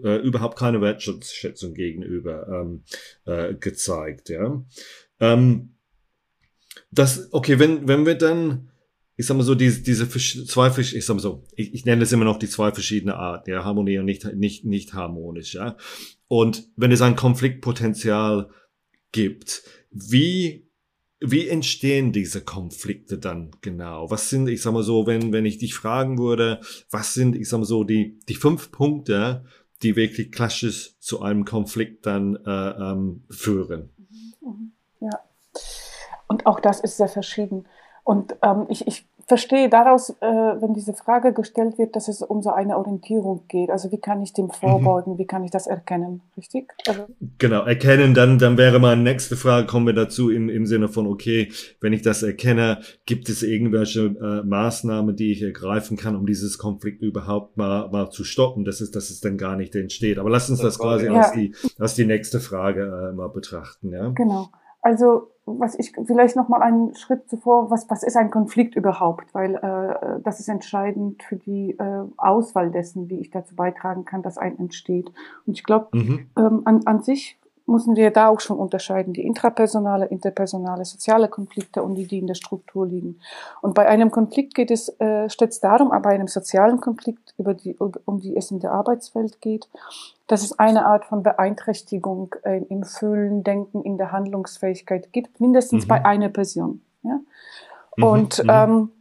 äh, 0.04 0.18
überhaupt 0.18 0.60
keine 0.60 0.82
Wertschätzung 0.82 1.74
gegenüber 1.74 2.48
ähm, 2.50 2.84
äh, 3.26 3.56
gezeigt, 3.56 4.30
ja. 4.30 4.62
Ähm, 5.22 5.76
das 6.92 7.30
okay, 7.32 7.58
wenn 7.58 7.88
wenn 7.88 8.06
wir 8.06 8.16
dann 8.16 8.70
ich 9.16 9.26
sag 9.26 9.36
mal 9.36 9.44
so, 9.44 9.54
diese, 9.54 9.82
diese 9.82 10.08
zwei, 10.08 10.70
ich 10.80 11.06
sag 11.06 11.16
mal 11.16 11.20
so, 11.20 11.44
ich, 11.54 11.74
ich 11.74 11.84
nenne 11.84 12.04
es 12.04 12.14
immer 12.14 12.24
noch 12.24 12.40
die 12.40 12.48
zwei 12.48 12.72
verschiedene 12.72 13.18
Arten, 13.18 13.50
ja, 13.50 13.66
Harmonie 13.66 14.00
und 14.00 14.06
nicht, 14.06 14.24
nicht, 14.34 14.64
nicht 14.64 14.94
harmonisch, 14.94 15.56
ja. 15.56 15.76
Und 16.30 16.70
wenn 16.78 16.94
es 16.94 17.02
ein 17.02 17.18
Konfliktpotenzial 17.18 18.50
gibt. 19.12 19.64
Wie, 19.92 20.68
wie 21.20 21.48
entstehen 21.48 22.12
diese 22.12 22.42
Konflikte 22.42 23.18
dann 23.18 23.52
genau? 23.62 24.10
Was 24.10 24.30
sind, 24.30 24.48
ich 24.48 24.62
sag 24.62 24.74
mal 24.74 24.84
so, 24.84 25.08
wenn, 25.08 25.34
wenn 25.34 25.46
ich 25.46 25.58
dich 25.58 25.76
fragen 25.76 26.18
würde, 26.18 26.62
was 26.90 27.14
sind, 27.14 27.36
ich 27.36 27.50
sag 27.50 27.60
mal 27.60 27.66
so, 27.66 27.84
die, 27.84 28.20
die 28.28 28.36
fünf 28.36 28.72
Punkte, 28.72 29.46
die 29.82 29.96
wirklich 29.96 30.32
klassisch 30.32 30.98
zu 31.00 31.22
einem 31.22 31.46
Konflikt 31.46 32.06
dann 32.06 32.36
äh, 32.46 32.70
ähm, 32.70 33.24
führen? 33.30 33.90
Mhm. 34.42 34.72
Ja. 35.00 35.20
Und 36.28 36.46
auch 36.46 36.60
das 36.60 36.80
ist 36.80 36.98
sehr 36.98 37.10
verschieden. 37.10 37.68
Und 38.04 38.36
ähm, 38.42 38.66
ich, 38.70 38.88
ich 38.88 39.06
verstehe 39.30 39.70
daraus, 39.70 40.10
äh, 40.22 40.26
wenn 40.26 40.74
diese 40.74 40.94
Frage 40.94 41.34
gestellt 41.34 41.78
wird, 41.78 41.96
dass 41.96 42.08
es 42.08 42.24
um 42.24 42.42
so 42.42 42.50
eine 42.50 42.78
Orientierung 42.78 43.46
geht. 43.48 43.70
Also 43.70 43.92
wie 43.92 44.00
kann 44.00 44.22
ich 44.24 44.34
dem 44.34 44.46
mhm. 44.46 44.52
vorbeugen, 44.52 45.14
mhm. 45.14 45.18
wie 45.20 45.28
kann 45.28 45.44
ich 45.44 45.52
das 45.52 45.68
erkennen, 45.68 46.22
richtig? 46.36 46.74
Also 46.88 47.06
genau, 47.38 47.64
erkennen, 47.64 48.16
dann, 48.16 48.40
dann 48.40 48.58
wäre 48.58 48.80
meine 48.80 49.04
nächste 49.04 49.38
Frage, 49.38 49.68
kommen 49.68 49.86
wir 49.86 49.94
dazu 49.94 50.32
im, 50.32 50.50
im 50.50 50.66
Sinne 50.66 50.90
von, 50.90 51.06
okay, 51.06 51.52
wenn 51.80 51.94
ich 51.94 52.02
das 52.02 52.24
erkenne, 52.24 52.80
gibt 53.06 53.30
es 53.30 53.44
irgendwelche 53.44 54.08
äh, 54.08 54.44
Maßnahmen, 54.46 55.16
die 55.16 55.32
ich 55.32 55.44
ergreifen 55.44 55.96
kann, 55.96 56.16
um 56.16 56.26
dieses 56.26 56.58
Konflikt 56.58 57.04
überhaupt 57.04 57.56
mal, 57.56 57.88
mal 57.92 58.10
zu 58.10 58.24
stoppen, 58.24 58.66
dass 58.66 58.82
es, 58.82 58.90
dass 58.90 59.12
es 59.12 59.22
dann 59.22 59.38
gar 59.38 59.56
nicht 59.56 59.76
entsteht. 59.76 60.18
Aber 60.18 60.32
lass 60.32 60.50
uns 60.50 60.60
das, 60.60 60.78
das 60.78 60.80
quasi 60.80 61.06
ja. 61.06 61.14
als, 61.14 61.32
die, 61.34 61.54
als 61.78 61.94
die 61.94 62.06
nächste 62.06 62.40
Frage 62.40 63.12
äh, 63.12 63.16
mal 63.16 63.30
betrachten. 63.30 63.94
Ja? 63.94 64.10
Genau. 64.10 64.50
Also 64.82 65.32
was 65.58 65.78
ich 65.80 65.94
vielleicht 66.06 66.36
noch 66.36 66.50
mal 66.50 66.62
einen 66.62 66.94
Schritt 66.96 67.30
zuvor, 67.30 67.72
was 67.72 67.90
was 67.90 68.04
ist 68.04 68.18
ein 68.18 68.30
Konflikt 68.30 68.76
überhaupt? 68.76 69.34
Weil 69.34 69.56
äh, 69.56 70.22
das 70.24 70.40
ist 70.40 70.50
entscheidend 70.50 71.24
für 71.24 71.38
die 71.38 71.72
äh, 71.72 72.04
Auswahl 72.18 72.70
dessen, 72.70 73.10
wie 73.10 73.20
ich 73.20 73.32
dazu 73.32 73.56
beitragen 73.56 74.06
kann, 74.06 74.22
dass 74.22 74.38
ein 74.38 74.60
entsteht. 74.60 75.12
Und 75.48 75.54
ich 75.54 75.64
glaube, 75.64 75.98
mhm. 75.98 76.28
ähm, 76.38 76.62
an, 76.66 76.82
an 76.86 77.02
sich 77.02 77.39
müssen 77.70 77.96
wir 77.96 78.12
da 78.12 78.28
auch 78.28 78.40
schon 78.40 78.58
unterscheiden, 78.58 79.14
die 79.14 79.26
intrapersonale, 79.26 80.06
interpersonale, 80.06 80.86
soziale 80.86 81.28
Konflikte 81.28 81.84
und 81.84 81.96
die, 81.96 82.08
die 82.08 82.20
in 82.20 82.28
der 82.28 82.36
Struktur 82.36 82.88
liegen. 82.88 83.20
Und 83.62 83.76
bei 83.76 83.88
einem 83.88 84.12
Konflikt 84.12 84.56
geht 84.56 84.72
es 84.72 84.90
äh, 85.00 85.30
stets 85.30 85.60
darum, 85.60 85.92
aber 85.92 86.10
bei 86.10 86.16
einem 86.16 86.28
sozialen 86.28 86.82
Konflikt, 86.82 87.34
über 87.38 87.54
die, 87.54 87.76
um 87.78 88.20
die 88.20 88.36
es 88.36 88.52
in 88.52 88.60
der 88.60 88.72
Arbeitswelt 88.72 89.42
geht, 89.42 89.70
dass 90.28 90.44
es 90.44 90.58
eine 90.60 90.86
Art 90.86 91.06
von 91.06 91.24
Beeinträchtigung 91.24 92.36
äh, 92.44 92.62
im 92.70 92.84
Fühlen, 92.84 93.44
Denken, 93.44 93.82
in 93.84 93.98
der 93.98 94.12
Handlungsfähigkeit 94.12 95.12
gibt, 95.12 95.40
mindestens 95.40 95.86
mhm. 95.86 95.88
bei 95.88 96.06
einer 96.06 96.30
Person. 96.30 96.82
Ja? 97.04 97.20
Mhm, 97.98 98.04
und 98.04 98.44
mhm. 98.44 98.50
ähm, 98.50 98.92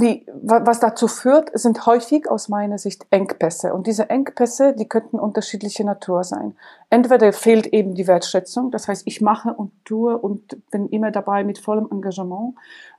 die, 0.00 0.26
was 0.32 0.80
dazu 0.80 1.08
führt, 1.08 1.50
sind 1.58 1.86
häufig 1.86 2.30
aus 2.30 2.48
meiner 2.48 2.78
Sicht 2.78 3.06
Engpässe. 3.10 3.72
Und 3.74 3.86
diese 3.86 4.10
Engpässe, 4.10 4.74
die 4.74 4.88
könnten 4.88 5.18
unterschiedliche 5.18 5.84
Natur 5.84 6.24
sein. 6.24 6.56
Entweder 6.90 7.32
fehlt 7.32 7.66
eben 7.68 7.94
die 7.94 8.06
Wertschätzung, 8.06 8.70
das 8.70 8.88
heißt, 8.88 9.02
ich 9.06 9.20
mache 9.20 9.52
und 9.52 9.72
tue 9.84 10.16
und 10.16 10.70
bin 10.70 10.88
immer 10.88 11.10
dabei 11.10 11.44
mit 11.44 11.58
vollem 11.58 11.88
Engagement, 11.90 12.54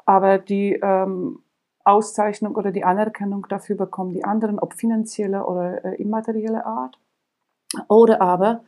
aber 0.05 0.37
die 0.37 0.73
ähm, 0.73 1.39
Auszeichnung 1.83 2.55
oder 2.55 2.71
die 2.71 2.83
Anerkennung 2.83 3.45
dafür 3.49 3.75
bekommen 3.75 4.13
die 4.13 4.23
anderen, 4.23 4.59
ob 4.59 4.73
finanzielle 4.73 5.45
oder 5.45 5.83
äh, 5.85 5.95
immaterielle 5.95 6.65
Art. 6.65 6.97
Oder 7.87 8.21
aber 8.21 8.63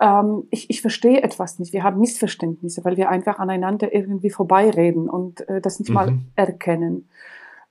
ähm, 0.00 0.44
ich, 0.50 0.70
ich 0.70 0.80
verstehe 0.80 1.22
etwas 1.22 1.58
nicht. 1.58 1.72
Wir 1.72 1.82
haben 1.82 2.00
Missverständnisse, 2.00 2.84
weil 2.84 2.96
wir 2.96 3.08
einfach 3.08 3.38
aneinander 3.38 3.92
irgendwie 3.92 4.30
vorbeireden 4.30 5.08
und 5.08 5.48
äh, 5.48 5.60
das 5.60 5.80
nicht 5.80 5.88
mhm. 5.88 5.94
mal 5.94 6.18
erkennen. 6.36 7.08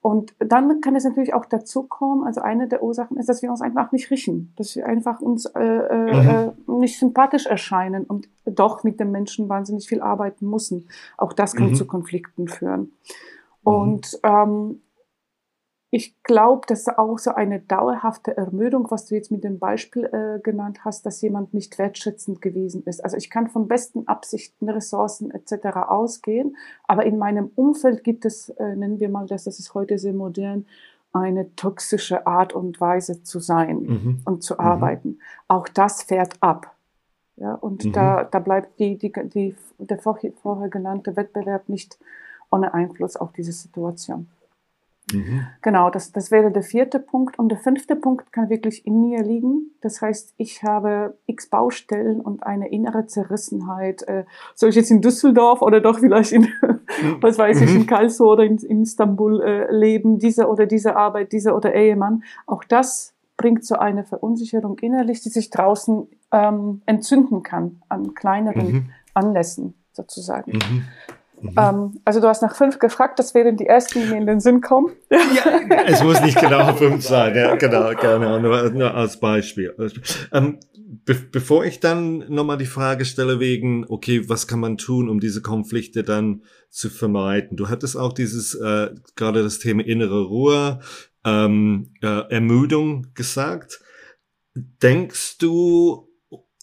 Und 0.02 0.36
dann 0.40 0.80
kann 0.80 0.96
es 0.96 1.04
natürlich 1.04 1.34
auch 1.34 1.46
dazu 1.46 1.84
kommen, 1.84 2.24
also 2.26 2.42
eine 2.42 2.68
der 2.68 2.84
Ursachen 2.84 3.18
ist, 3.18 3.28
dass 3.28 3.42
wir 3.42 3.50
uns 3.50 3.62
einfach 3.62 3.92
nicht 3.92 4.10
riechen, 4.12 4.54
dass 4.56 4.76
wir 4.76 4.86
einfach 4.86 5.20
uns 5.20 5.46
äh, 5.46 5.60
äh, 5.60 6.52
mhm. 6.68 6.80
nicht 6.80 7.00
sympathisch 7.00 7.46
erscheinen 7.46 8.06
und 8.06 8.30
doch 8.46 8.84
mit 8.84 9.00
dem 9.00 9.12
Menschen 9.12 9.50
wahnsinnig 9.50 9.88
viel 9.88 10.02
arbeiten 10.02 10.50
müssen. 10.50 10.88
Auch 11.18 11.34
das 11.34 11.56
kann 11.56 11.72
mhm. 11.72 11.76
zu 11.76 11.88
Konflikten 11.88 12.48
führen. 12.48 12.82
Mhm. 12.82 12.92
Und 13.64 14.20
ähm, 14.24 14.82
ich 15.90 16.22
glaube, 16.24 16.68
dass 16.68 16.88
auch 16.90 17.18
so 17.18 17.32
eine 17.32 17.62
dauerhafte 17.62 18.36
Ermüdung, 18.36 18.92
was 18.92 19.06
du 19.06 19.16
jetzt 19.16 19.32
mit 19.32 19.44
dem 19.46 19.58
Beispiel 19.58 20.06
äh, 20.06 20.40
genannt 20.42 20.84
hast, 20.84 21.06
dass 21.06 21.22
jemand 21.22 21.54
nicht 21.54 21.78
wertschätzend 21.78 22.42
gewesen 22.42 22.84
ist. 22.84 23.04
Also 23.04 23.16
ich 23.16 23.30
kann 23.30 23.48
von 23.48 23.70
besten 23.70 24.06
Absichten, 24.08 24.70
Ressourcen 24.70 25.32
etc. 25.32 25.78
ausgehen, 25.88 26.58
aber 26.88 27.06
in 27.06 27.18
meinem 27.18 27.52
Umfeld 27.56 28.04
gibt 28.04 28.26
es, 28.26 28.50
äh, 28.50 28.76
nennen 28.76 29.00
wir 29.00 29.08
mal 29.10 29.28
das, 29.28 29.46
das 29.46 29.60
ist 29.60 29.74
heute 29.74 29.98
sehr 29.98 30.14
modern, 30.14 30.66
eine 31.14 31.56
toxische 31.56 32.28
Art 32.28 32.54
und 32.54 32.82
Weise 32.82 33.24
zu 33.24 33.40
sein 33.40 33.80
mhm. 33.80 34.22
und 34.26 34.44
zu 34.44 34.56
mhm. 34.56 34.60
arbeiten. 34.60 35.20
Auch 35.48 35.70
das 35.70 36.04
fährt 36.04 36.36
ab. 36.42 36.76
Ja, 37.38 37.54
und 37.54 37.86
mhm. 37.86 37.92
da, 37.94 38.24
da 38.26 38.40
bleibt 38.40 38.80
die, 38.80 38.98
die, 38.98 39.14
die, 39.30 39.56
der 39.78 40.00
vorher, 40.00 40.34
vorher 40.34 40.70
genannte 40.70 41.16
Wettbewerb 41.16 41.70
nicht 41.70 41.98
ohne 42.52 42.74
Einfluss 42.74 43.16
auf 43.16 43.32
diese 43.32 43.52
Situation. 43.52 44.28
Mhm. 45.14 45.48
Genau, 45.62 45.90
das, 45.90 46.12
das 46.12 46.32
wäre 46.32 46.52
der 46.52 46.64
vierte 46.64 47.00
Punkt. 47.00 47.40
Und 47.40 47.50
der 47.50 47.58
fünfte 47.58 47.96
Punkt 47.96 48.32
kann 48.34 48.50
wirklich 48.50 48.86
in 48.86 49.02
mir 49.02 49.24
liegen. 49.24 49.72
Das 49.82 50.02
heißt, 50.02 50.34
ich 50.38 50.64
habe 50.64 51.18
x 51.26 51.50
Baustellen 51.50 52.20
und 52.20 52.44
eine 52.44 52.70
innere 52.70 53.08
Zerrissenheit. 53.08 54.04
Äh, 54.04 54.26
soll 54.54 54.70
ich 54.70 54.76
jetzt 54.76 54.92
in 54.92 55.02
Düsseldorf 55.02 55.62
oder 55.62 55.80
doch 55.80 56.00
vielleicht 56.00 56.34
in, 56.34 56.48
was 57.22 57.38
weiß 57.38 57.62
ich, 57.62 57.74
in 57.74 57.82
mhm. 57.82 57.88
Karlsruhe 57.88 58.34
oder 58.34 58.44
in, 58.44 58.58
in 58.58 58.84
Istanbul 58.84 59.42
äh, 59.42 59.72
leben, 59.72 60.20
diese 60.20 60.48
oder 60.48 60.66
diese 60.66 60.96
Arbeit, 60.96 61.32
dieser 61.32 61.56
oder 61.56 61.74
Ehemann. 61.74 62.24
Auch 62.46 62.64
das 62.64 63.14
bringt 63.38 63.64
so 63.64 63.76
eine 63.76 64.04
Verunsicherung 64.04 64.78
innerlich, 64.80 65.22
die 65.22 65.30
sich 65.30 65.50
draußen 65.52 66.08
ähm, 66.32 66.82
entzünden 66.86 67.44
kann 67.44 67.82
an 67.88 68.14
kleineren 68.14 68.72
mhm. 68.72 68.90
Anlässen 69.14 69.76
sozusagen. 69.94 70.54
Mhm. 70.54 70.84
Mhm. 71.42 71.54
Ähm, 71.58 72.00
also 72.04 72.20
du 72.20 72.28
hast 72.28 72.42
nach 72.42 72.56
fünf 72.56 72.80
gefragt, 72.80 73.20
das 73.20 73.34
wären 73.34 73.58
die 73.58 73.68
ersten, 73.68 74.02
die 74.02 74.08
mir 74.08 74.18
in 74.18 74.26
den 74.26 74.40
Sinn 74.40 74.62
kommen. 74.62 74.92
Ja, 75.12 75.84
es 75.86 76.04
muss 76.04 76.22
nicht 76.22 76.40
genau 76.40 76.74
fünf 76.74 77.06
sein, 77.06 77.36
ja, 77.36 77.56
genau, 77.56 77.94
gerne, 77.94 78.40
nur, 78.40 78.70
nur 78.70 78.94
als 78.94 79.20
Beispiel. 79.20 79.74
Ähm, 80.32 80.60
be 81.06 81.16
bevor 81.32 81.66
ich 81.66 81.80
dann 81.80 82.26
nochmal 82.30 82.58
die 82.58 82.66
Frage 82.66 83.06
stelle 83.06 83.40
wegen, 83.40 83.86
okay, 83.88 84.28
was 84.30 84.48
kann 84.48 84.60
man 84.60 84.78
tun, 84.78 85.10
um 85.10 85.20
diese 85.20 85.42
Konflikte 85.42 86.04
dann 86.04 86.44
zu 86.70 86.90
vermeiden? 86.90 87.58
Du 87.58 87.70
hattest 87.70 87.98
auch 87.98 88.14
dieses, 88.14 88.56
äh, 88.56 88.90
gerade 89.16 89.44
das 89.44 89.60
Thema 89.60 89.86
innere 89.86 90.24
Ruhe, 90.24 90.80
ähm, 91.26 91.94
äh, 92.02 92.32
Ermüdung 92.32 93.08
gesagt. 93.14 93.82
Denkst 94.56 95.38
du, 95.38 96.10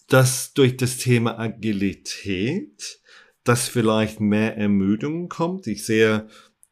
dass 0.09 0.53
durch 0.53 0.75
das 0.77 0.97
Thema 0.97 1.39
Agilität 1.39 2.99
dass 3.45 3.69
vielleicht 3.69 4.19
mehr 4.19 4.57
Ermüdung 4.57 5.29
kommt. 5.29 5.67
Ich 5.67 5.85
sehe, 5.85 6.27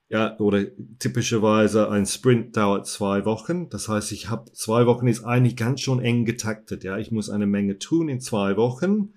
ja, 0.10 0.38
oder 0.40 0.66
typischerweise 1.00 1.90
ein 1.90 2.06
Sprint 2.06 2.58
dauert 2.58 2.88
zwei 2.88 3.26
Wochen. 3.26 3.70
Das 3.70 3.88
heißt, 3.88 4.12
ich 4.12 4.30
habe 4.30 4.52
zwei 4.52 4.86
Wochen 4.86 5.08
ist 5.08 5.24
eigentlich 5.24 5.56
ganz 5.56 5.82
schon 5.82 6.02
eng 6.02 6.26
getaktet. 6.26 6.84
Ja, 6.84 6.98
ich 6.98 7.12
muss 7.12 7.30
eine 7.30 7.48
Menge 7.48 7.80
tun 7.80 8.10
in 8.10 8.20
zwei 8.20 8.58
Wochen. 8.58 9.14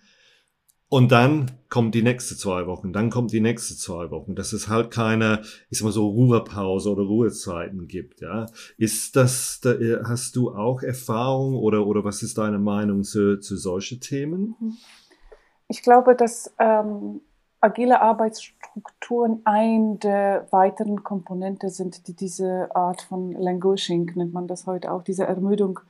Und 0.89 1.11
dann 1.11 1.51
kommt 1.69 1.97
die 1.97 2.03
nächste 2.03 2.37
zwei 2.37 2.69
Wochen, 2.69 2.93
dann 2.93 3.11
kommt 3.11 3.33
die 3.33 3.41
nächste 3.41 3.75
zwei 3.75 4.13
Wochen, 4.13 4.37
dass 4.37 4.53
es 4.53 4.69
halt 4.69 4.93
keine, 4.93 5.43
ich 5.69 5.79
sag 5.79 5.87
mal 5.87 5.91
so, 5.91 6.09
Ruhepause 6.09 6.93
oder 6.93 7.03
Ruhezeiten 7.03 7.89
gibt, 7.89 8.21
ja. 8.21 8.47
Ist 8.79 9.17
das, 9.17 9.61
hast 10.05 10.37
du 10.37 10.55
auch 10.55 10.83
Erfahrung 10.83 11.57
oder, 11.57 11.85
oder 11.89 12.05
was 12.05 12.23
ist 12.23 12.39
deine 12.39 12.61
Meinung 12.61 13.03
zu, 13.03 13.41
zu 13.41 13.57
solchen 13.57 14.01
Themen? 14.01 14.55
Ich 15.67 15.83
glaube, 15.83 16.15
dass 16.15 16.55
ähm, 16.61 17.21
agile 17.67 18.01
Arbeitsstrukturen 18.01 19.41
ein 19.45 19.99
der 19.99 20.47
weiteren 20.51 21.03
Komponente 21.03 21.69
sind, 21.69 22.07
die 22.07 22.15
diese 22.15 22.75
Art 22.75 23.03
von 23.03 23.33
Languishing, 23.33 24.13
nennt 24.15 24.33
man 24.33 24.47
das 24.47 24.67
heute 24.67 24.93
auch, 24.93 25.03
diese 25.03 25.25
Ermüdung 25.27 25.81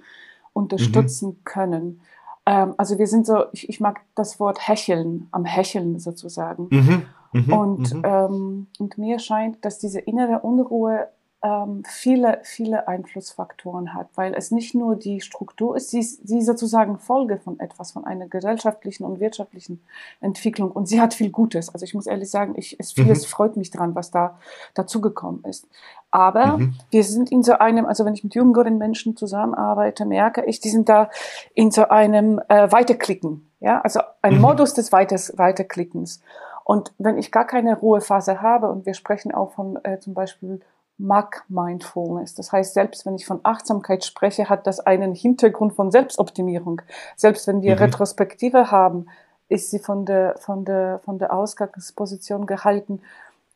unterstützen 0.53 1.29
mhm. 1.29 1.45
können. 1.45 2.01
Ähm, 2.47 2.75
also 2.79 2.99
wir 2.99 3.07
sind 3.07 3.27
so, 3.27 3.45
ich, 3.53 3.69
ich, 3.69 3.81
mag 3.81 4.01
das 4.15 4.41
Wort 4.41 4.67
hecheln, 4.67 5.29
am 5.33 5.45
Hecheln 5.45 5.99
sozusagen. 5.99 6.69
Mhm. 6.71 7.03
Mhm. 7.33 7.53
Und, 7.53 7.95
mhm. 7.95 8.03
ähm, 8.05 8.67
und 8.79 8.99
mir 8.99 9.19
scheint, 9.19 9.65
dass 9.65 9.79
diese 9.79 10.01
innere 10.01 10.41
Unruhe 10.41 11.09
ähm, 11.47 11.85
viele, 11.87 12.41
viele 12.43 12.89
Einflussfaktoren 12.89 13.95
hat, 13.95 14.09
weil 14.17 14.35
es 14.35 14.51
nicht 14.51 14.75
nur 14.75 14.97
die 14.97 15.21
Struktur 15.21 15.77
ist, 15.77 15.91
sie 15.91 16.01
ist 16.01 16.27
sie 16.27 16.43
sozusagen 16.43 16.99
Folge 16.99 17.39
von 17.39 17.61
etwas, 17.61 17.93
von 17.93 18.05
einer 18.05 18.27
gesellschaftlichen 18.27 19.05
und 19.05 19.21
wirtschaftlichen 19.21 19.81
Entwicklung 20.21 20.73
und 20.73 20.87
sie 20.87 21.01
hat 21.01 21.15
viel 21.15 21.31
Gutes. 21.31 21.73
Also 21.73 21.85
ich 21.85 21.95
muss 21.95 22.09
ehrlich 22.09 22.31
sagen, 22.31 22.55
ich, 22.57 22.81
es 22.81 22.93
vieles 22.93 23.23
mhm. 23.23 23.29
freut 23.29 23.57
mich 23.57 23.71
dran, 23.71 23.95
was 23.95 24.11
da 24.11 24.39
dazugekommen 24.75 25.45
ist. 25.45 25.69
Aber 26.11 26.59
mhm. 26.59 26.75
wir 26.91 27.05
sind 27.05 27.31
in 27.31 27.45
so 27.45 27.53
einem, 27.53 27.87
also 27.87 28.05
wenn 28.05 28.15
ich 28.15 28.25
mit 28.25 28.35
jüngeren 28.35 28.79
Menschen 28.79 29.17
zusammenarbeite, 29.17 30.05
merke 30.05 30.45
ich, 30.47 30.59
die 30.59 30.71
sind 30.71 30.89
da 30.89 31.11
in 31.55 31.71
so 31.71 31.89
einem 31.89 32.41
äh, 32.49 32.73
Weiterklicken, 32.73 33.49
ja, 33.61 33.81
also 33.83 34.01
ein 34.21 34.35
mhm. 34.35 34.41
Modus 34.41 34.75
des 34.75 34.91
Weiters, 34.91 35.33
Weiterklickens. 35.37 36.21
Und 36.65 36.93
wenn 36.99 37.19
ich 37.19 37.31
gar 37.31 37.47
keine 37.47 37.77
Ruhephase 37.77 38.43
habe 38.43 38.69
und 38.69 38.85
wir 38.87 38.95
sprechen 38.95 39.33
auch 39.33 39.53
von 39.53 39.79
äh, 39.85 40.01
zum 40.01 40.15
Beispiel 40.15 40.61
mag 40.99 41.45
Mindfulness. 41.49 42.35
Das 42.35 42.53
heißt, 42.53 42.75
selbst 42.75 43.05
wenn 43.05 43.17
ich 43.17 43.27
von 43.27 43.41
Achtsamkeit 43.43 44.05
spreche, 44.05 44.49
hat 44.49 44.67
das 44.67 44.81
einen 44.81 45.15
Hintergrund 45.15 45.75
von 45.75 45.91
Selbstoptimierung. 45.91 46.83
Selbst 47.17 47.47
wenn 47.47 47.63
wir 47.63 47.75
mhm. 47.75 47.83
Retrospektive 47.83 48.71
haben, 48.71 49.07
ist 49.49 49.71
sie 49.71 49.79
von 49.79 50.07
der, 50.07 50.37
von 50.39 50.65
der, 50.65 51.01
von 51.05 51.19
der 51.19 51.33
Ausgangsposition 51.33 52.47
gehalten. 52.47 53.01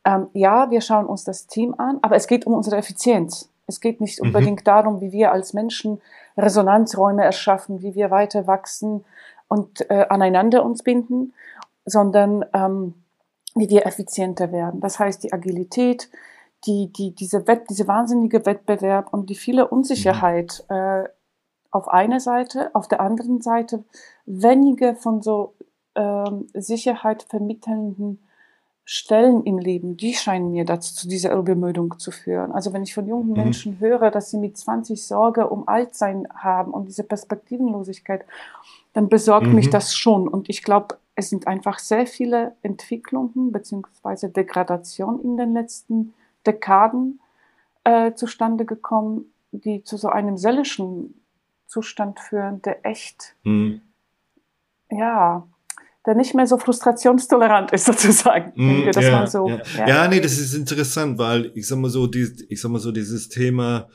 Ähm, 0.04 0.28
ja, 0.32 0.70
wir 0.70 0.80
schauen 0.80 1.06
uns 1.06 1.24
das 1.24 1.46
Team 1.46 1.74
an, 1.78 1.98
aber 2.02 2.16
es 2.16 2.26
geht 2.26 2.46
um 2.46 2.54
unsere 2.54 2.76
Effizienz. 2.76 3.48
Es 3.66 3.80
geht 3.80 4.00
nicht 4.00 4.20
mhm. 4.20 4.28
unbedingt 4.28 4.66
darum, 4.66 5.00
wie 5.00 5.12
wir 5.12 5.32
als 5.32 5.52
Menschen 5.52 6.00
Resonanzräume 6.36 7.24
erschaffen, 7.24 7.82
wie 7.82 7.94
wir 7.94 8.10
weiter 8.10 8.46
wachsen 8.46 9.04
und 9.48 9.88
äh, 9.90 10.06
aneinander 10.08 10.64
uns 10.64 10.82
binden, 10.82 11.32
sondern 11.84 12.44
ähm, 12.52 12.94
wie 13.54 13.68
wir 13.68 13.86
effizienter 13.86 14.52
werden. 14.52 14.80
Das 14.80 14.98
heißt, 14.98 15.24
die 15.24 15.32
Agilität, 15.32 16.08
die, 16.66 16.92
die, 16.92 17.14
diese, 17.14 17.46
Wett, 17.46 17.64
diese 17.70 17.88
wahnsinnige 17.88 18.44
Wettbewerb 18.44 19.12
und 19.12 19.30
die 19.30 19.34
viele 19.34 19.68
Unsicherheit 19.68 20.64
mhm. 20.68 20.76
äh, 20.76 21.04
auf 21.70 21.88
einer 21.88 22.20
Seite, 22.20 22.74
auf 22.74 22.88
der 22.88 23.00
anderen 23.00 23.40
Seite 23.40 23.84
wenige 24.26 24.94
von 24.94 25.22
so 25.22 25.54
ähm, 25.94 26.48
Sicherheit 26.52 27.22
vermittelnden 27.22 28.20
Stellen 28.84 29.44
im 29.44 29.58
Leben, 29.58 29.96
die 29.96 30.14
scheinen 30.14 30.50
mir 30.50 30.64
dazu 30.64 30.92
zu 30.94 31.06
dieser 31.06 31.32
Übermüdung 31.32 31.98
zu 31.98 32.10
führen. 32.10 32.50
Also 32.50 32.72
wenn 32.72 32.82
ich 32.82 32.92
von 32.92 33.06
jungen 33.06 33.28
mhm. 33.28 33.34
Menschen 33.34 33.78
höre, 33.78 34.10
dass 34.10 34.30
sie 34.30 34.38
mit 34.38 34.58
20 34.58 35.06
Sorge 35.06 35.48
um 35.48 35.68
Altsein 35.68 36.26
haben 36.34 36.72
und 36.72 36.88
diese 36.88 37.04
Perspektivenlosigkeit, 37.04 38.24
dann 38.92 39.08
besorgt 39.08 39.46
mhm. 39.46 39.54
mich 39.54 39.70
das 39.70 39.94
schon. 39.94 40.26
Und 40.26 40.48
ich 40.48 40.64
glaube, 40.64 40.98
es 41.14 41.30
sind 41.30 41.46
einfach 41.46 41.78
sehr 41.78 42.06
viele 42.06 42.56
Entwicklungen 42.62 43.52
beziehungsweise 43.52 44.28
Degradation 44.28 45.20
in 45.22 45.36
den 45.36 45.52
letzten 45.52 45.94
Jahren 45.94 46.19
Dekaden 46.46 47.20
äh, 47.84 48.12
zustande 48.14 48.64
gekommen, 48.64 49.32
die 49.52 49.82
zu 49.82 49.96
so 49.96 50.08
einem 50.08 50.36
seelischen 50.36 51.14
Zustand 51.66 52.20
führen, 52.20 52.62
der 52.62 52.84
echt, 52.84 53.36
mhm. 53.44 53.80
ja, 54.90 55.46
der 56.06 56.14
nicht 56.14 56.34
mehr 56.34 56.46
so 56.46 56.58
frustrationstolerant 56.58 57.72
ist 57.72 57.84
sozusagen. 57.86 58.52
Mm, 58.54 58.90
ja, 58.92 59.26
so, 59.26 59.48
ja. 59.48 59.62
Ja. 59.76 59.88
ja, 59.88 60.08
nee, 60.08 60.20
das 60.20 60.38
ist 60.38 60.54
interessant, 60.54 61.18
weil 61.18 61.52
ich 61.54 61.66
sag 61.68 61.78
mal 61.78 61.90
so, 61.90 62.06
die, 62.06 62.28
ich 62.48 62.60
sag 62.60 62.70
mal 62.70 62.78
so 62.78 62.90
dieses 62.90 63.28
Thema 63.28 63.88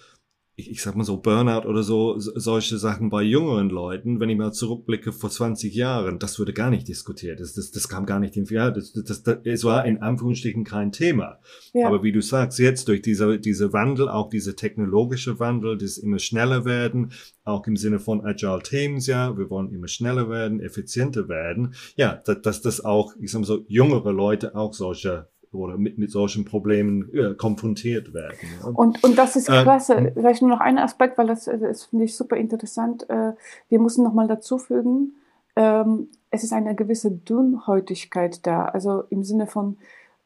ich, 0.58 0.72
ich 0.72 0.82
sag 0.82 0.96
mal 0.96 1.04
so 1.04 1.18
Burnout 1.18 1.68
oder 1.68 1.84
so, 1.84 2.16
solche 2.18 2.78
Sachen 2.78 3.10
bei 3.10 3.22
jüngeren 3.24 3.70
Leuten, 3.70 4.20
wenn 4.20 4.30
ich 4.30 4.38
mal 4.38 4.54
zurückblicke 4.54 5.12
vor 5.12 5.30
20 5.30 5.76
Jahren, 5.76 6.18
das 6.18 6.40
wurde 6.40 6.54
gar 6.54 6.70
nicht 6.70 6.88
diskutiert. 6.88 7.42
Das, 7.42 7.54
das, 7.54 7.72
das 7.72 7.90
kam 7.90 8.06
gar 8.06 8.20
nicht 8.20 8.38
in, 8.38 8.46
ja, 8.46 8.72
das, 8.72 8.94
das, 8.94 9.24
das, 9.24 9.40
es 9.44 9.64
war 9.66 9.86
in 9.86 10.02
Anführungsstrichen 10.02 10.64
kein 10.64 10.94
Thema. 10.94 11.40
Ja. 11.74 11.88
Aber 11.88 12.04
wie 12.04 12.14
du 12.14 12.22
sagst, 12.22 12.60
jetzt 12.60 12.88
durch 12.88 13.02
diese, 13.02 13.38
diese 13.38 13.74
Wandel, 13.74 14.08
auch 14.08 14.30
diese 14.30 14.56
technologische 14.56 15.40
Wandel, 15.40 15.78
das 15.78 15.98
immer 15.98 16.20
schneller 16.20 16.64
werden, 16.64 17.12
auch 17.44 17.68
im 17.68 17.76
Sinne 17.76 18.00
von 18.00 18.26
Agile 18.26 18.62
Teams, 18.64 19.08
ja, 19.08 19.38
wir 19.38 19.50
wollen 19.50 19.74
immer 19.74 19.90
schneller 19.90 20.30
werden, 20.30 20.62
effizienter 20.62 21.28
werden, 21.28 21.74
ja, 21.98 22.16
dass, 22.26 22.42
dass 22.42 22.62
das 22.62 22.86
auch, 22.86 23.14
ich 23.20 23.32
sag 23.32 23.42
mal 23.42 23.46
so, 23.46 23.66
jüngere 23.68 24.14
Leute 24.14 24.56
auch 24.56 24.74
solche 24.74 25.28
oder 25.56 25.78
mit, 25.78 25.98
mit 25.98 26.12
solchen 26.12 26.46
Problemen 26.46 27.14
äh, 27.14 27.34
konfrontiert 27.36 28.14
werden. 28.14 28.38
Ja. 28.62 28.70
Und, 28.70 29.04
und 29.04 29.18
das 29.18 29.36
ist 29.36 29.50
äh, 29.50 29.64
klasse. 29.64 29.96
Äh, 29.96 30.12
Vielleicht 30.14 30.42
nur 30.42 30.52
noch 30.52 30.62
ein 30.62 30.78
Aspekt, 30.78 31.18
weil 31.18 31.28
das, 31.28 31.46
das 31.46 31.86
finde 31.86 32.06
ich 32.06 32.16
super 32.16 32.38
interessant. 32.38 33.10
Äh, 33.10 33.34
wir 33.70 33.80
müssen 33.80 34.04
nochmal 34.04 34.28
dazu 34.28 34.58
fügen, 34.58 35.16
ähm, 35.56 36.10
es 36.32 36.44
ist 36.44 36.54
eine 36.54 36.76
gewisse 36.76 37.12
Dünnhäutigkeit 37.12 38.46
da. 38.46 38.66
Also 38.66 39.04
im 39.10 39.24
Sinne 39.24 39.48
von, 39.48 39.78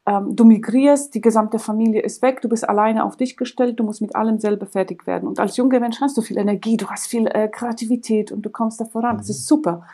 ähm, 0.05 0.35
du 0.35 0.43
migrierst, 0.43 1.13
die 1.13 1.21
gesamte 1.21 1.59
Familie 1.59 2.01
ist 2.01 2.21
weg, 2.21 2.41
du 2.41 2.49
bist 2.49 2.67
alleine 2.67 3.03
auf 3.03 3.15
dich 3.15 3.37
gestellt, 3.37 3.79
du 3.79 3.83
musst 3.83 4.01
mit 4.01 4.15
allem 4.15 4.39
selber 4.39 4.65
fertig 4.65 5.05
werden. 5.05 5.27
Und 5.27 5.39
als 5.39 5.57
junger 5.57 5.79
Mensch 5.79 6.01
hast 6.01 6.17
du 6.17 6.21
viel 6.21 6.37
Energie, 6.37 6.77
du 6.77 6.87
hast 6.87 7.07
viel 7.07 7.27
äh, 7.27 7.47
Kreativität 7.47 8.31
und 8.31 8.41
du 8.41 8.49
kommst 8.49 8.81
da 8.81 8.85
voran. 8.85 9.15
Mhm. 9.15 9.19
Das 9.19 9.29
ist 9.29 9.45
super. 9.45 9.85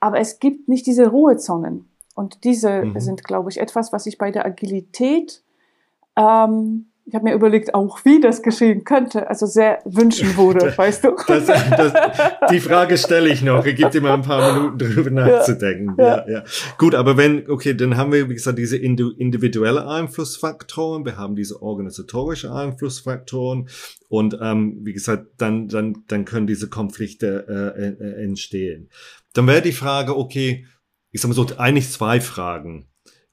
Aber 0.00 0.18
es 0.18 0.38
gibt 0.38 0.68
nicht 0.68 0.86
diese 0.86 1.08
Ruhezonen. 1.08 1.86
Und 2.14 2.44
diese 2.44 2.84
mhm. 2.84 3.00
sind, 3.00 3.24
glaube 3.24 3.50
ich, 3.50 3.60
etwas, 3.60 3.92
was 3.92 4.06
ich 4.06 4.18
bei 4.18 4.30
der 4.30 4.46
Agilität, 4.46 5.42
ähm, 6.16 6.86
ich 7.06 7.14
habe 7.14 7.24
mir 7.24 7.34
überlegt, 7.34 7.74
auch 7.74 8.02
wie 8.06 8.18
das 8.18 8.42
geschehen 8.42 8.84
könnte, 8.84 9.28
also 9.28 9.44
sehr 9.44 9.80
wünschen 9.84 10.36
würde, 10.38 10.72
weißt 10.76 11.04
du? 11.04 11.16
Das, 11.26 11.46
das, 11.46 11.92
die 12.50 12.60
Frage 12.60 12.96
stelle 12.96 13.28
ich 13.28 13.42
noch. 13.42 13.66
Ich 13.66 13.76
gebe 13.76 13.90
dir 13.90 14.00
mal 14.00 14.14
ein 14.14 14.22
paar 14.22 14.54
Minuten 14.54 14.78
drüber 14.78 15.10
nachzudenken. 15.10 15.96
Ja, 15.98 16.26
ja. 16.26 16.28
ja, 16.28 16.44
Gut, 16.78 16.94
aber 16.94 17.18
wenn, 17.18 17.48
okay, 17.50 17.74
dann 17.74 17.98
haben 17.98 18.10
wir, 18.10 18.30
wie 18.30 18.34
gesagt, 18.34 18.58
diese 18.58 18.78
individuelle 18.78 19.86
Einflussfaktoren, 19.86 21.04
wir 21.04 21.18
haben 21.18 21.36
diese 21.36 21.60
organisatorische 21.60 22.52
Einflussfaktoren 22.52 23.68
und 24.08 24.38
ähm, 24.40 24.78
wie 24.82 24.94
gesagt, 24.94 25.26
dann, 25.36 25.68
dann, 25.68 26.04
dann 26.08 26.24
können 26.24 26.46
diese 26.46 26.70
Konflikte 26.70 27.44
äh, 27.76 27.86
äh, 27.86 28.24
entstehen. 28.24 28.88
Dann 29.34 29.46
wäre 29.46 29.60
die 29.60 29.72
Frage, 29.72 30.16
okay, 30.16 30.64
ich 31.14 31.20
sage 31.20 31.32
mal 31.32 31.48
so, 31.48 31.56
eigentlich 31.58 31.90
zwei 31.90 32.20
Fragen. 32.20 32.88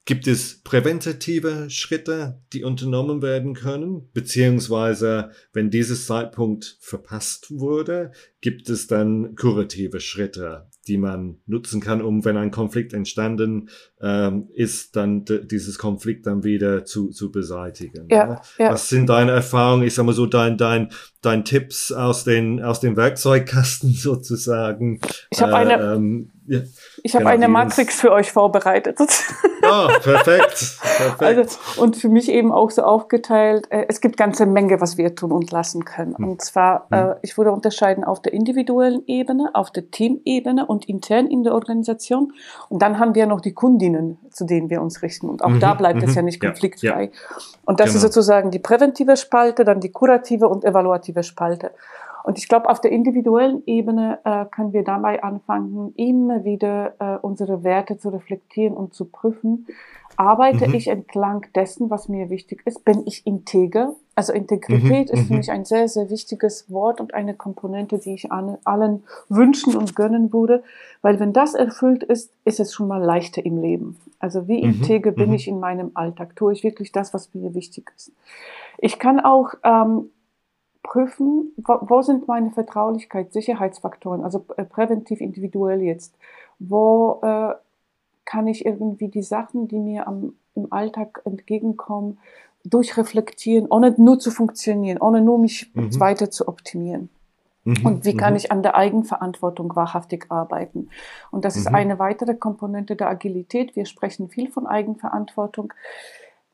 Gibt 0.05 0.27
es 0.27 0.61
präventative 0.61 1.67
Schritte, 1.71 2.39
die 2.53 2.63
unternommen 2.63 3.23
werden 3.23 3.55
können? 3.55 4.07
Beziehungsweise, 4.13 5.31
wenn 5.51 5.71
dieses 5.71 6.05
Zeitpunkt 6.05 6.77
verpasst 6.79 7.47
wurde, 7.49 8.11
gibt 8.39 8.69
es 8.69 8.85
dann 8.85 9.35
kurative 9.35 9.99
Schritte, 9.99 10.69
die 10.87 10.97
man 10.97 11.41
nutzen 11.47 11.81
kann, 11.81 12.03
um, 12.03 12.23
wenn 12.23 12.37
ein 12.37 12.51
Konflikt 12.51 12.93
entstanden 12.93 13.69
ähm, 14.01 14.49
ist, 14.53 14.95
dann 14.95 15.25
dieses 15.25 15.77
Konflikt 15.77 16.25
dann 16.25 16.43
wieder 16.43 16.85
zu, 16.85 17.09
zu 17.09 17.31
beseitigen. 17.31 18.07
Ja, 18.09 18.17
ja. 18.17 18.41
ja. 18.57 18.71
Was 18.71 18.89
sind 18.89 19.07
deine 19.09 19.31
Erfahrungen? 19.31 19.83
Ich 19.83 19.93
sag 19.93 20.05
mal 20.05 20.13
so, 20.13 20.25
dein, 20.25 20.57
dein, 20.57 20.89
dein 21.21 21.45
Tipps 21.45 21.91
aus 21.91 22.23
den, 22.23 22.63
aus 22.63 22.79
dem 22.79 22.97
Werkzeugkasten 22.97 23.93
sozusagen. 23.93 24.99
Ich 25.29 25.41
habe 25.41 25.55
eine, 25.55 25.73
äh, 25.73 25.95
ähm, 25.95 26.31
ja, 26.47 26.59
ich 27.03 27.13
habe 27.13 27.25
genau, 27.25 27.33
eine 27.35 27.47
Matrix 27.47 28.01
für 28.01 28.11
euch 28.11 28.31
vorbereitet. 28.31 28.97
Oh, 28.99 29.87
perfekt. 30.03 30.79
perfekt. 30.81 31.21
Also, 31.21 31.81
und 31.81 31.95
für 31.95 32.09
mich 32.09 32.29
eben 32.29 32.51
auch 32.51 32.71
so 32.71 32.81
aufgeteilt, 32.81 33.67
äh, 33.69 33.85
es 33.87 34.01
gibt 34.01 34.17
ganze 34.17 34.47
Menge, 34.47 34.81
was 34.81 34.97
wir 34.97 35.15
tun 35.15 35.31
und 35.31 35.51
lassen 35.51 35.85
können. 35.85 36.17
Hm. 36.17 36.27
Und 36.27 36.41
zwar, 36.41 36.87
hm. 36.91 36.97
äh, 36.97 37.15
ich 37.21 37.37
würde 37.37 37.51
unterscheiden 37.51 38.03
auf 38.03 38.21
der 38.21 38.33
individuellen 38.33 39.03
Ebene, 39.05 39.51
auf 39.53 39.71
der 39.71 39.91
Teamebene 39.91 40.65
und 40.65 40.89
intern 40.89 41.27
in 41.27 41.43
der 41.43 41.53
Organisation. 41.53 42.33
Und 42.69 42.81
dann 42.81 42.97
haben 42.97 43.13
wir 43.13 43.27
noch 43.27 43.41
die 43.41 43.53
Kundinnen, 43.91 44.17
zu 44.29 44.45
denen 44.45 44.69
wir 44.69 44.81
uns 44.81 45.01
richten. 45.01 45.29
Und 45.29 45.43
auch 45.43 45.49
mhm, 45.49 45.59
da 45.59 45.73
bleibt 45.73 46.03
es 46.03 46.11
mhm. 46.11 46.15
ja 46.15 46.21
nicht 46.23 46.41
konfliktfrei. 46.41 46.87
Ja, 46.87 47.01
ja. 47.01 47.09
Und 47.65 47.79
das 47.79 47.87
genau. 47.87 47.97
ist 47.97 48.01
sozusagen 48.01 48.51
die 48.51 48.59
präventive 48.59 49.17
Spalte, 49.17 49.65
dann 49.65 49.79
die 49.79 49.91
kurative 49.91 50.47
und 50.47 50.63
evaluative 50.65 51.23
Spalte. 51.23 51.71
Und 52.23 52.37
ich 52.37 52.47
glaube, 52.47 52.69
auf 52.69 52.79
der 52.79 52.91
individuellen 52.91 53.63
Ebene 53.65 54.19
äh, 54.23 54.45
können 54.45 54.73
wir 54.73 54.83
dabei 54.83 55.23
anfangen, 55.23 55.93
immer 55.95 56.43
wieder 56.43 56.93
äh, 56.99 57.17
unsere 57.19 57.63
Werte 57.63 57.97
zu 57.97 58.09
reflektieren 58.09 58.75
und 58.75 58.93
zu 58.93 59.05
prüfen. 59.05 59.65
Arbeite 60.21 60.67
mhm. 60.67 60.75
ich 60.75 60.87
entlang 60.87 61.47
dessen, 61.55 61.89
was 61.89 62.07
mir 62.07 62.29
wichtig 62.29 62.61
ist? 62.65 62.85
Bin 62.85 63.07
ich 63.07 63.25
integer? 63.25 63.95
Also 64.13 64.33
Integrität 64.33 65.11
mhm. 65.11 65.17
ist 65.17 65.27
für 65.27 65.33
mhm. 65.33 65.37
mich 65.39 65.49
ein 65.49 65.65
sehr, 65.65 65.87
sehr 65.87 66.11
wichtiges 66.11 66.69
Wort 66.69 67.01
und 67.01 67.15
eine 67.15 67.33
Komponente, 67.33 67.97
die 67.97 68.13
ich 68.13 68.31
an, 68.31 68.59
allen 68.63 69.03
wünschen 69.29 69.75
und 69.75 69.95
gönnen 69.95 70.31
würde. 70.31 70.63
Weil 71.01 71.19
wenn 71.19 71.33
das 71.33 71.55
erfüllt 71.55 72.03
ist, 72.03 72.31
ist 72.45 72.59
es 72.59 72.71
schon 72.71 72.87
mal 72.87 73.01
leichter 73.01 73.43
im 73.43 73.59
Leben. 73.59 73.97
Also 74.19 74.47
wie 74.47 74.59
mhm. 74.59 74.73
integer 74.75 75.09
bin 75.11 75.29
mhm. 75.29 75.35
ich 75.35 75.47
in 75.47 75.59
meinem 75.59 75.89
Alltag? 75.95 76.35
Tue 76.35 76.53
ich 76.53 76.63
wirklich 76.63 76.91
das, 76.91 77.15
was 77.15 77.33
mir 77.33 77.55
wichtig 77.55 77.91
ist? 77.95 78.11
Ich 78.77 78.99
kann 78.99 79.19
auch 79.19 79.55
ähm, 79.63 80.11
prüfen, 80.83 81.51
wo, 81.57 81.79
wo 81.81 82.01
sind 82.03 82.27
meine 82.27 82.51
Vertraulichkeit, 82.51 83.33
Sicherheitsfaktoren, 83.33 84.23
also 84.23 84.45
äh, 84.55 84.65
präventiv 84.65 85.19
individuell 85.19 85.81
jetzt. 85.81 86.15
Wo 86.59 87.21
äh, 87.23 87.55
kann 88.31 88.47
ich 88.47 88.65
irgendwie 88.65 89.09
die 89.09 89.23
Sachen, 89.23 89.67
die 89.67 89.77
mir 89.77 90.07
am, 90.07 90.35
im 90.55 90.71
Alltag 90.71 91.21
entgegenkommen, 91.25 92.17
durchreflektieren, 92.63 93.67
ohne 93.69 93.93
nur 93.97 94.19
zu 94.19 94.31
funktionieren, 94.31 94.99
ohne 95.01 95.19
nur 95.19 95.37
mich 95.37 95.69
mhm. 95.73 95.99
weiter 95.99 96.31
zu 96.31 96.47
optimieren. 96.47 97.09
Mhm. 97.65 97.85
Und 97.85 98.05
wie 98.05 98.15
kann 98.15 98.31
mhm. 98.31 98.37
ich 98.37 98.49
an 98.49 98.63
der 98.63 98.75
Eigenverantwortung 98.77 99.75
wahrhaftig 99.75 100.27
arbeiten? 100.29 100.87
Und 101.29 101.43
das 101.43 101.57
ist 101.57 101.67
mhm. 101.67 101.75
eine 101.75 101.99
weitere 101.99 102.33
Komponente 102.33 102.95
der 102.95 103.09
Agilität. 103.09 103.75
Wir 103.75 103.85
sprechen 103.85 104.29
viel 104.29 104.49
von 104.49 104.65
Eigenverantwortung. 104.65 105.73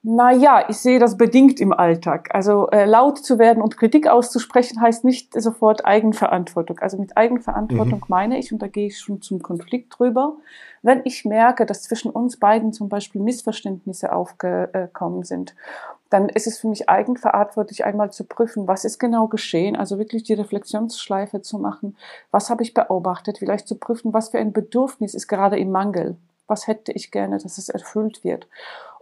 Na 0.03 0.31
ja, 0.31 0.69
ich 0.69 0.77
sehe 0.77 0.99
das 0.99 1.17
bedingt 1.17 1.59
im 1.59 1.73
Alltag. 1.73 2.29
Also 2.33 2.69
äh, 2.69 2.85
laut 2.85 3.17
zu 3.17 3.39
werden 3.39 3.61
und 3.61 3.77
Kritik 3.77 4.07
auszusprechen 4.07 4.79
heißt 4.79 5.03
nicht 5.03 5.33
sofort 5.39 5.85
Eigenverantwortung. 5.85 6.79
Also 6.79 6.97
mit 6.97 7.17
Eigenverantwortung 7.17 7.99
mhm. 7.99 8.05
meine 8.07 8.37
ich, 8.37 8.53
und 8.53 8.61
da 8.61 8.67
gehe 8.67 8.87
ich 8.87 8.99
schon 8.99 9.21
zum 9.21 9.41
Konflikt 9.41 9.97
drüber, 9.97 10.37
wenn 10.81 11.01
ich 11.03 11.25
merke, 11.25 11.65
dass 11.65 11.83
zwischen 11.83 12.11
uns 12.11 12.37
beiden 12.37 12.71
zum 12.71 12.89
Beispiel 12.89 13.21
Missverständnisse 13.21 14.13
aufgekommen 14.13 15.23
sind, 15.23 15.55
dann 16.09 16.29
ist 16.29 16.47
es 16.47 16.59
für 16.59 16.67
mich 16.67 16.87
eigenverantwortlich, 16.87 17.83
einmal 17.83 18.11
zu 18.11 18.23
prüfen, 18.23 18.67
was 18.67 18.85
ist 18.85 18.99
genau 18.99 19.27
geschehen, 19.27 19.75
also 19.75 19.97
wirklich 19.97 20.23
die 20.23 20.33
Reflexionsschleife 20.33 21.41
zu 21.41 21.59
machen, 21.59 21.97
was 22.31 22.49
habe 22.49 22.63
ich 22.63 22.73
beobachtet, 22.73 23.39
vielleicht 23.39 23.67
zu 23.67 23.75
prüfen, 23.75 24.13
was 24.13 24.29
für 24.29 24.39
ein 24.39 24.53
Bedürfnis 24.53 25.13
ist 25.13 25.27
gerade 25.27 25.57
im 25.57 25.71
Mangel, 25.71 26.15
was 26.47 26.67
hätte 26.67 26.93
ich 26.93 27.11
gerne, 27.11 27.39
dass 27.39 27.57
es 27.57 27.67
erfüllt 27.67 28.23
wird. 28.23 28.47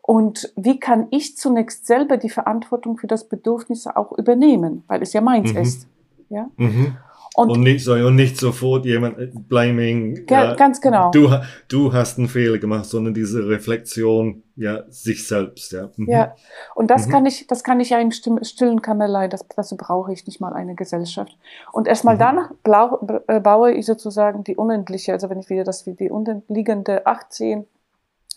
Und 0.07 0.53
wie 0.55 0.79
kann 0.79 1.07
ich 1.09 1.35
zunächst 1.35 1.87
selber 1.87 2.17
die 2.17 2.29
Verantwortung 2.29 2.95
für 2.99 3.07
das 3.07 3.27
Bedürfnis 3.27 3.87
auch 3.87 4.15
übernehmen, 4.15 4.83
weil 4.85 5.01
es 5.01 5.13
ja 5.13 5.21
meins 5.21 5.51
mhm. 5.51 5.59
ist. 5.59 5.87
Ja? 6.29 6.47
Mhm. 6.57 6.95
Und, 7.33 7.49
und, 7.49 7.61
nicht, 7.61 7.87
und 7.87 8.15
nicht 8.15 8.37
sofort 8.37 8.85
jemand 8.85 9.17
äh, 9.17 9.31
blaming. 9.33 10.25
Ja, 10.29 10.53
ganz 10.53 10.79
genau. 10.79 11.09
Du, 11.09 11.29
du 11.67 11.91
hast 11.91 12.19
einen 12.19 12.27
Fehler 12.29 12.59
gemacht, 12.59 12.85
sondern 12.85 13.15
diese 13.15 13.49
Reflexion, 13.49 14.43
ja, 14.55 14.83
sich 14.89 15.27
selbst, 15.27 15.71
ja. 15.71 15.89
Mhm. 15.97 16.07
Ja. 16.07 16.35
Und 16.75 16.91
das 16.91 17.07
mhm. 17.07 17.11
kann 17.11 17.25
ich, 17.25 17.47
das 17.47 17.63
kann 17.63 17.79
ich 17.79 17.89
ja 17.89 17.99
im 17.99 18.11
stillen 18.11 18.83
Kammerlein, 18.83 19.31
das, 19.31 19.43
dazu 19.55 19.75
brauche 19.75 20.13
ich 20.13 20.27
nicht 20.27 20.39
mal 20.39 20.53
eine 20.53 20.75
Gesellschaft. 20.75 21.35
Und 21.71 21.87
erstmal 21.87 22.15
mhm. 22.15 22.19
dann 22.19 22.49
blau, 22.61 23.23
äh, 23.25 23.39
baue 23.39 23.73
ich 23.73 23.87
sozusagen 23.87 24.43
die 24.43 24.55
unendliche, 24.55 25.13
also 25.13 25.31
wenn 25.31 25.39
ich 25.39 25.49
wieder 25.49 25.63
das, 25.63 25.87
wie 25.87 25.95
die 25.95 26.11
unliegende 26.11 27.07
18 27.07 27.65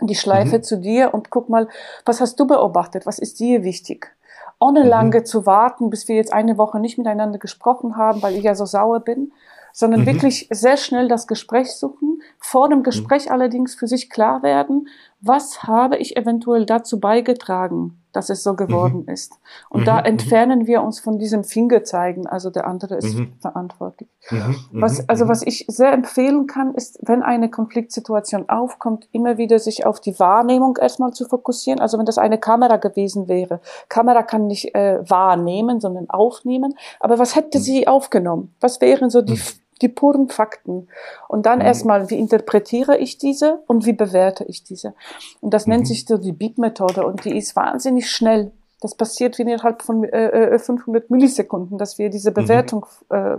die 0.00 0.14
Schleife 0.14 0.58
mhm. 0.58 0.62
zu 0.62 0.78
dir 0.78 1.12
und 1.14 1.30
guck 1.30 1.48
mal, 1.48 1.68
was 2.04 2.20
hast 2.20 2.38
du 2.38 2.46
beobachtet? 2.46 3.06
Was 3.06 3.18
ist 3.18 3.40
dir 3.40 3.64
wichtig? 3.64 4.14
Ohne 4.60 4.82
mhm. 4.82 4.88
lange 4.88 5.24
zu 5.24 5.46
warten, 5.46 5.90
bis 5.90 6.08
wir 6.08 6.16
jetzt 6.16 6.32
eine 6.32 6.58
Woche 6.58 6.80
nicht 6.80 6.98
miteinander 6.98 7.38
gesprochen 7.38 7.96
haben, 7.96 8.22
weil 8.22 8.34
ich 8.34 8.44
ja 8.44 8.54
so 8.54 8.64
sauer 8.64 9.00
bin, 9.00 9.32
sondern 9.72 10.02
mhm. 10.02 10.06
wirklich 10.06 10.48
sehr 10.50 10.76
schnell 10.76 11.08
das 11.08 11.26
Gespräch 11.26 11.72
suchen, 11.72 12.22
vor 12.38 12.68
dem 12.68 12.78
mhm. 12.78 12.84
Gespräch 12.84 13.30
allerdings 13.30 13.74
für 13.74 13.86
sich 13.86 14.10
klar 14.10 14.42
werden, 14.42 14.88
was 15.20 15.64
habe 15.64 15.96
ich 15.96 16.16
eventuell 16.16 16.66
dazu 16.66 17.00
beigetragen, 17.00 18.00
dass 18.18 18.30
es 18.30 18.42
so 18.42 18.54
geworden 18.54 19.04
mhm. 19.06 19.12
ist. 19.12 19.38
Und 19.70 19.82
mhm. 19.82 19.84
da 19.84 20.00
mhm. 20.00 20.06
entfernen 20.06 20.66
wir 20.66 20.82
uns 20.82 20.98
von 20.98 21.20
diesem 21.20 21.44
Fingerzeigen, 21.44 22.26
also 22.26 22.50
der 22.50 22.66
andere 22.66 22.96
ist 22.96 23.14
mhm. 23.14 23.34
verantwortlich. 23.40 24.08
Mhm. 24.30 24.56
Mhm. 24.72 24.82
Was, 24.82 25.08
also 25.08 25.28
was 25.28 25.42
ich 25.42 25.66
sehr 25.68 25.92
empfehlen 25.92 26.48
kann, 26.48 26.74
ist, 26.74 26.98
wenn 27.02 27.22
eine 27.22 27.48
Konfliktsituation 27.48 28.48
aufkommt, 28.48 29.08
immer 29.12 29.38
wieder 29.38 29.60
sich 29.60 29.86
auf 29.86 30.00
die 30.00 30.18
Wahrnehmung 30.18 30.76
erstmal 30.80 31.12
zu 31.12 31.26
fokussieren. 31.26 31.78
Also 31.78 31.96
wenn 31.96 32.06
das 32.06 32.18
eine 32.18 32.38
Kamera 32.38 32.78
gewesen 32.78 33.28
wäre. 33.28 33.60
Kamera 33.88 34.24
kann 34.24 34.48
nicht 34.48 34.74
äh, 34.74 34.98
wahrnehmen, 35.08 35.78
sondern 35.78 36.10
aufnehmen. 36.10 36.74
Aber 36.98 37.20
was 37.20 37.36
hätte 37.36 37.60
sie 37.60 37.86
aufgenommen? 37.86 38.52
Was 38.58 38.80
wären 38.80 39.10
so 39.10 39.22
die 39.22 39.40
die 39.82 39.88
puren 39.88 40.28
Fakten. 40.28 40.88
Und 41.28 41.46
dann 41.46 41.58
mhm. 41.58 41.64
erstmal, 41.66 42.10
wie 42.10 42.18
interpretiere 42.18 42.98
ich 42.98 43.18
diese 43.18 43.60
und 43.66 43.86
wie 43.86 43.92
bewerte 43.92 44.44
ich 44.44 44.64
diese? 44.64 44.94
Und 45.40 45.54
das 45.54 45.66
mhm. 45.66 45.74
nennt 45.74 45.88
sich 45.88 46.04
so 46.04 46.18
die 46.18 46.32
Beep-Methode 46.32 47.06
und 47.06 47.24
die 47.24 47.36
ist 47.36 47.56
wahnsinnig 47.56 48.10
schnell. 48.10 48.52
Das 48.80 48.94
passiert 48.94 49.38
innerhalb 49.38 49.82
von 49.82 50.04
äh, 50.04 50.58
500 50.58 51.02
äh, 51.02 51.06
Millisekunden, 51.08 51.78
dass 51.78 51.98
wir 51.98 52.10
diese 52.10 52.30
mhm. 52.30 52.34
Bewertung 52.34 52.86
mhm. 53.10 53.16
äh, 53.16 53.38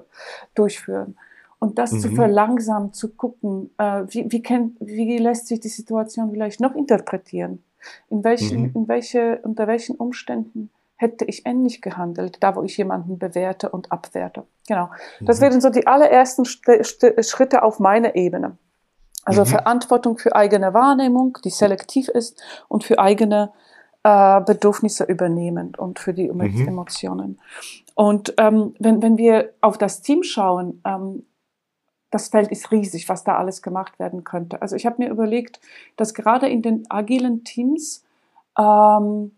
durchführen. 0.55 1.17
Und 1.59 1.77
das 1.77 1.91
mhm. 1.91 1.99
zu 1.99 2.09
verlangsamen, 2.11 2.93
zu 2.93 3.09
gucken, 3.09 3.69
äh, 3.77 4.03
wie, 4.07 4.31
wie, 4.31 4.41
kennt, 4.41 4.77
wie 4.79 5.17
lässt 5.17 5.47
sich 5.47 5.59
die 5.59 5.69
Situation 5.69 6.31
vielleicht 6.31 6.61
noch 6.61 6.75
interpretieren? 6.75 7.63
In 8.09 8.23
welchen, 8.23 8.61
mhm. 8.61 8.71
in 8.75 8.87
welche, 8.87 9.39
unter 9.43 9.67
welchen 9.67 9.95
Umständen 9.95 10.69
hätte 10.99 11.23
ich 11.23 11.45
ähnlich 11.45 11.81
gehandelt, 11.81 12.37
da 12.41 12.57
wo 12.57 12.61
ich 12.61 12.75
jemanden 12.75 13.17
bewerte 13.17 13.69
und 13.69 13.89
abwerte. 13.89 14.43
Genau. 14.67 14.89
Das 15.21 15.37
mhm. 15.37 15.43
wären 15.43 15.61
so 15.61 15.69
die 15.69 15.87
allerersten 15.87 16.43
Schritte 16.45 17.63
auf 17.63 17.79
meiner 17.79 18.15
Ebene. 18.15 18.57
Also 19.23 19.41
mhm. 19.41 19.45
Verantwortung 19.45 20.17
für 20.17 20.35
eigene 20.35 20.73
Wahrnehmung, 20.73 21.37
die 21.45 21.51
selektiv 21.51 22.09
ist 22.09 22.43
und 22.67 22.83
für 22.83 22.99
eigene 22.99 23.53
äh, 24.03 24.41
Bedürfnisse 24.41 25.05
übernehmen 25.05 25.73
und 25.77 25.99
für 25.99 26.13
die 26.13 26.27
mhm. 26.27 26.67
Emotionen. 26.67 27.39
Und 27.95 28.33
ähm, 28.37 28.75
wenn, 28.79 29.01
wenn 29.01 29.17
wir 29.17 29.53
auf 29.61 29.77
das 29.77 30.01
Team 30.01 30.23
schauen, 30.23 30.81
ähm, 30.85 31.25
das 32.11 32.27
Feld 32.27 32.51
ist 32.51 32.71
riesig, 32.71 33.07
was 33.07 33.23
da 33.23 33.37
alles 33.37 33.61
gemacht 33.61 33.99
werden 33.99 34.25
könnte. 34.25 34.61
Also 34.61 34.75
ich 34.75 34.85
habe 34.85 35.01
mir 35.01 35.09
überlegt, 35.09 35.61
dass 35.95 36.13
gerade 36.13 36.49
in 36.49 36.61
den 36.61 36.91
agilen 36.91 37.45
Teams 37.45 38.03
ähm, 38.57 39.31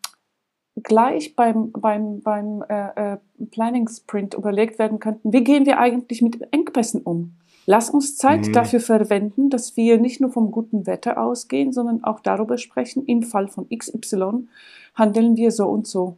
gleich 0.84 1.36
beim, 1.36 1.72
beim, 1.72 2.22
beim 2.22 2.64
äh, 2.68 3.14
äh, 3.14 3.18
Planning 3.52 3.88
Sprint 3.88 4.34
überlegt 4.34 4.80
werden 4.80 5.00
könnten, 5.00 5.34
wie 5.34 5.44
gehen 5.44 5.66
wir 5.66 5.80
eigentlich 5.80 6.22
mit 6.22 6.42
Engpässen 6.52 7.02
um? 7.02 7.34
Lass 7.66 7.90
uns 7.90 8.18
Zeit 8.18 8.48
mhm. 8.48 8.54
dafür 8.54 8.80
verwenden, 8.80 9.50
dass 9.50 9.78
wir 9.78 10.00
nicht 10.00 10.20
nur 10.20 10.32
vom 10.32 10.52
guten 10.52 10.88
Wetter 10.88 11.22
ausgehen, 11.22 11.72
sondern 11.72 12.04
auch 12.04 12.20
darüber 12.20 12.58
sprechen, 12.58 13.06
im 13.06 13.24
Fall 13.24 13.48
von 13.48 13.68
XY 13.70 14.48
handeln 14.96 15.38
wir 15.38 15.52
so 15.52 15.68
und 15.68 15.88
so. 15.88 16.18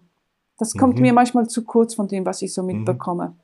Das 0.58 0.74
kommt 0.74 0.96
mhm. 0.96 1.02
mir 1.02 1.14
manchmal 1.14 1.48
zu 1.48 1.64
kurz 1.64 1.96
von 1.96 2.08
dem, 2.08 2.26
was 2.26 2.42
ich 2.42 2.54
so 2.54 2.62
mhm. 2.62 2.78
mitbekomme. 2.78 3.36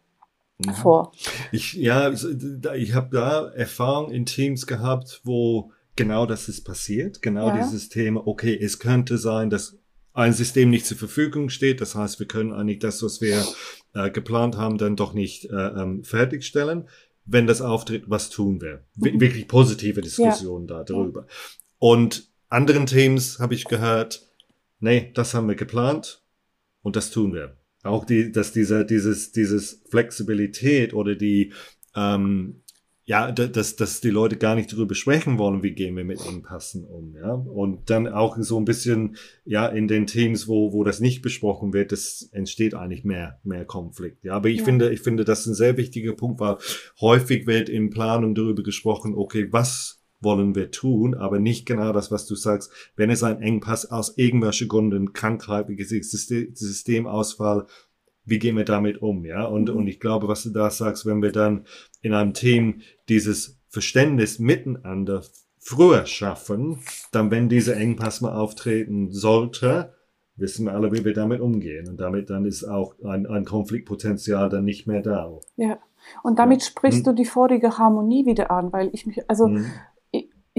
Mhm. 0.60 0.74
Vor. 0.74 1.12
Ich, 1.52 1.74
ja, 1.74 2.12
ich 2.12 2.94
habe 2.94 3.10
da 3.12 3.50
Erfahrung 3.50 4.12
in 4.12 4.26
Teams 4.26 4.68
gehabt, 4.68 5.22
wo 5.24 5.72
genau 5.96 6.26
das 6.26 6.50
ist 6.50 6.64
passiert. 6.64 7.22
Genau 7.22 7.48
ja. 7.48 7.58
dieses 7.58 7.90
Thema, 7.90 8.26
okay, 8.26 8.58
es 8.60 8.80
könnte 8.80 9.18
sein, 9.18 9.50
dass 9.50 9.78
ein 10.14 10.34
System 10.34 10.70
nicht 10.70 10.86
zur 10.86 10.98
Verfügung 10.98 11.50
steht. 11.50 11.82
Das 11.82 11.96
heißt, 11.96 12.20
wir 12.20 12.28
können 12.28 12.52
eigentlich 12.52 12.80
das, 12.80 13.02
was 13.04 13.22
wir 13.22 13.46
äh, 13.94 14.10
geplant 14.10 14.58
haben, 14.58 14.78
dann 14.78 14.96
doch 14.96 15.14
nicht 15.14 15.46
äh, 15.46 15.56
ähm, 15.56 16.04
fertigstellen 16.04 16.88
wenn 17.32 17.48
das 17.48 17.62
auftritt, 17.62 18.10
was 18.10 18.30
tun 18.30 18.62
wir? 18.62 18.84
Mhm. 18.96 19.22
Wirklich 19.22 19.48
positive 19.48 20.02
Diskussionen 20.02 20.68
ja. 20.68 20.84
darüber. 20.84 21.28
Und 21.78 22.30
anderen 22.50 22.86
Teams 22.86 23.40
habe 23.40 23.54
ich 23.54 23.66
gehört, 23.66 24.28
nee, 24.80 25.12
das 25.14 25.34
haben 25.34 25.48
wir 25.48 25.56
geplant 25.56 26.24
und 26.82 26.96
das 26.96 27.12
tun 27.12 27.34
wir. 27.34 27.58
Auch 27.84 28.06
die, 28.06 28.32
dass 28.32 28.52
dieser, 28.52 28.84
dieses, 28.84 29.32
dieses 29.32 29.84
Flexibilität 29.90 30.94
oder 30.94 31.16
die, 31.16 31.54
ähm, 31.96 32.62
ja, 33.10 33.32
dass, 33.32 33.76
dass 33.76 34.02
die 34.02 34.12
Leute 34.12 34.38
gar 34.38 34.54
nicht 34.54 34.72
darüber 34.72 34.94
sprechen 34.94 35.40
wollen, 35.40 35.64
wie 35.64 35.72
gehen 35.72 35.98
wir 35.98 36.06
mit 36.06 36.24
Engpassen 36.24 36.86
um, 36.86 37.16
ja. 37.16 37.34
Und 37.34 37.90
dann 37.90 38.08
auch 38.08 38.38
so 38.38 38.56
ein 38.60 38.66
bisschen, 38.66 39.16
ja, 39.46 39.66
in 39.66 39.88
den 39.88 40.06
Teams, 40.06 40.48
wo, 40.48 40.74
wo 40.74 40.84
das 40.84 41.00
nicht 41.00 41.24
besprochen 41.24 41.74
wird, 41.74 41.92
das 41.92 42.30
entsteht 42.34 42.76
eigentlich 42.76 43.06
mehr, 43.06 43.40
mehr 43.44 43.66
Konflikt, 43.66 44.24
ja. 44.24 44.34
Aber 44.34 44.50
ich 44.50 44.60
ja. 44.60 44.64
finde, 44.64 44.92
ich 44.92 45.02
finde, 45.02 45.26
das 45.26 45.40
ist 45.40 45.48
ein 45.48 45.56
sehr 45.56 45.76
wichtiger 45.76 46.14
Punkt, 46.14 46.40
weil 46.40 46.58
häufig 47.02 47.48
wird 47.48 47.68
in 47.68 47.90
Planung 47.90 48.36
darüber 48.36 48.62
gesprochen, 48.62 49.16
okay, 49.16 49.48
was 49.50 50.04
wollen 50.22 50.54
wir 50.54 50.70
tun, 50.70 51.16
aber 51.16 51.40
nicht 51.40 51.66
genau 51.66 51.92
das, 51.94 52.12
was 52.12 52.28
du 52.28 52.36
sagst. 52.36 52.72
Wenn 52.96 53.10
es 53.10 53.24
ein 53.24 53.42
Engpass 53.42 53.90
aus 53.90 54.20
irgendwelchen 54.20 54.68
Gründen, 54.68 55.14
Krankheit, 55.14 55.66
Systemausfall, 55.80 57.66
wie 58.30 58.40
gehen 58.40 58.58
wir 58.58 58.66
damit 58.66 59.02
um, 59.02 59.26
ja? 59.26 59.46
Und, 59.46 59.70
mhm. 59.70 59.78
und 59.78 59.88
ich 59.88 60.00
glaube, 60.00 60.28
was 60.28 60.44
du 60.44 60.50
da 60.50 60.70
sagst, 60.70 61.06
wenn 61.06 61.22
wir 61.22 61.32
dann 61.32 61.66
in 62.02 62.14
einem 62.14 62.34
Team 62.34 62.82
dieses 63.08 63.60
Verständnis 63.68 64.40
miteinander 64.40 65.24
früher 65.60 66.06
schaffen, 66.06 66.80
dann 67.12 67.32
wenn 67.32 67.50
dieser 67.50 67.76
Engpass 67.76 68.22
mal 68.22 68.34
auftreten 68.34 69.12
sollte, 69.12 69.94
wissen 70.36 70.66
wir 70.66 70.74
alle, 70.74 70.92
wie 70.92 71.04
wir 71.04 71.14
damit 71.14 71.42
umgehen. 71.42 71.88
Und 71.90 72.00
damit 72.00 72.30
dann 72.30 72.46
ist 72.46 72.64
auch 72.64 72.96
ein, 73.04 73.28
ein 73.28 73.46
Konfliktpotenzial 73.46 74.50
dann 74.50 74.64
nicht 74.64 74.88
mehr 74.88 75.02
da. 75.02 75.32
Ja. 75.58 75.78
Und 76.24 76.40
damit 76.40 76.62
ja. 76.62 76.68
sprichst 76.68 77.00
hm. 77.00 77.04
du 77.04 77.14
die 77.14 77.26
vorige 77.26 77.78
Harmonie 77.78 78.26
wieder 78.26 78.50
an, 78.50 78.72
weil 78.72 78.90
ich 78.94 79.06
mich, 79.06 79.30
also 79.30 79.48
hm 79.48 79.66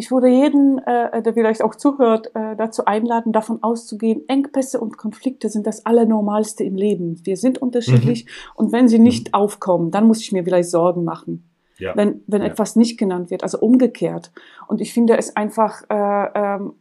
ich 0.01 0.11
würde 0.11 0.29
jeden, 0.29 0.79
äh, 0.79 1.21
der 1.21 1.35
vielleicht 1.35 1.63
auch 1.63 1.75
zuhört, 1.75 2.35
äh, 2.35 2.57
dazu 2.57 2.87
einladen, 2.87 3.33
davon 3.33 3.63
auszugehen, 3.63 4.27
Engpässe 4.29 4.81
und 4.81 4.97
Konflikte 4.97 5.51
sind 5.51 5.67
das 5.67 5.85
Allernormalste 5.85 6.65
im 6.65 6.75
Leben. 6.75 7.21
Wir 7.25 7.37
sind 7.37 7.61
unterschiedlich 7.61 8.25
mhm. 8.25 8.31
und 8.55 8.73
wenn 8.73 8.89
sie 8.89 8.99
nicht 8.99 9.29
mhm. 9.29 9.35
aufkommen, 9.35 9.91
dann 9.91 10.07
muss 10.07 10.23
ich 10.23 10.33
mir 10.33 10.43
vielleicht 10.43 10.71
Sorgen 10.71 11.05
machen. 11.05 11.51
Ja. 11.77 11.95
Wenn, 11.97 12.23
wenn 12.27 12.41
ja. 12.41 12.49
etwas 12.49 12.77
nicht 12.77 12.99
genannt 12.99 13.31
wird, 13.31 13.43
also 13.43 13.59
umgekehrt. 13.59 14.33
Und 14.69 14.81
ich 14.81 14.95
finde 14.95 15.19
es 15.19 15.37
einfach 15.37 15.83
äh, 15.91 16.29
ähm, 16.35 16.73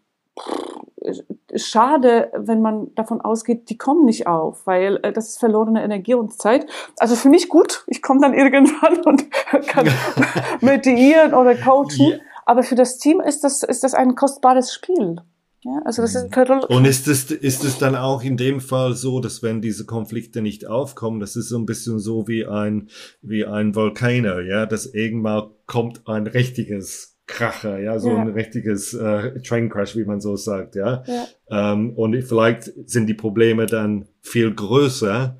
schade, 1.55 2.31
wenn 2.37 2.61
man 2.61 2.95
davon 2.95 3.19
ausgeht, 3.19 3.69
die 3.69 3.77
kommen 3.77 4.05
nicht 4.05 4.27
auf, 4.27 4.65
weil 4.65 4.97
äh, 5.03 5.11
das 5.11 5.27
ist 5.27 5.39
verlorene 5.39 5.83
Energie 5.83 6.13
und 6.13 6.39
Zeit. 6.39 6.67
Also 6.97 7.15
für 7.15 7.27
mich 7.27 7.49
gut, 7.49 7.83
ich 7.87 8.01
komme 8.01 8.21
dann 8.21 8.33
irgendwann 8.43 9.01
und 9.03 9.29
kann 9.67 9.89
mediieren 10.61 11.33
oder 11.33 11.55
coachen. 11.55 12.21
Aber 12.49 12.63
für 12.63 12.73
das 12.73 12.97
Team 12.97 13.21
ist 13.21 13.43
das, 13.43 13.61
ist 13.61 13.83
das 13.83 13.93
ein 13.93 14.15
kostbares 14.15 14.73
Spiel. 14.73 15.17
Ja, 15.63 15.81
also 15.85 16.01
das 16.01 16.15
ist 16.15 16.35
mhm. 16.35 16.63
Und 16.69 16.85
ist 16.85 17.07
es, 17.07 17.29
ist 17.29 17.63
es 17.63 17.77
dann 17.77 17.95
auch 17.95 18.23
in 18.23 18.37
dem 18.37 18.59
Fall 18.59 18.95
so, 18.95 19.19
dass 19.19 19.43
wenn 19.43 19.61
diese 19.61 19.85
Konflikte 19.85 20.41
nicht 20.41 20.65
aufkommen, 20.65 21.19
das 21.19 21.35
ist 21.35 21.49
so 21.49 21.59
ein 21.59 21.67
bisschen 21.67 21.99
so 21.99 22.27
wie 22.27 22.47
ein, 22.47 22.89
wie 23.21 23.45
ein 23.45 23.75
Volcano, 23.75 24.39
ja, 24.39 24.65
dass 24.65 24.87
irgendwann 24.87 25.51
kommt 25.67 26.07
ein 26.07 26.25
richtiges 26.25 27.19
Kracher, 27.27 27.77
ja, 27.77 27.99
so 27.99 28.09
ja. 28.09 28.17
ein 28.17 28.29
richtiges 28.29 28.95
äh, 28.95 29.39
Train 29.41 29.69
Crash, 29.69 29.95
wie 29.95 30.05
man 30.05 30.19
so 30.19 30.35
sagt, 30.35 30.73
ja. 30.73 31.03
ja. 31.05 31.27
Ähm, 31.51 31.91
und 31.91 32.19
vielleicht 32.23 32.71
sind 32.89 33.05
die 33.05 33.13
Probleme 33.13 33.67
dann 33.67 34.07
viel 34.21 34.51
größer, 34.51 35.39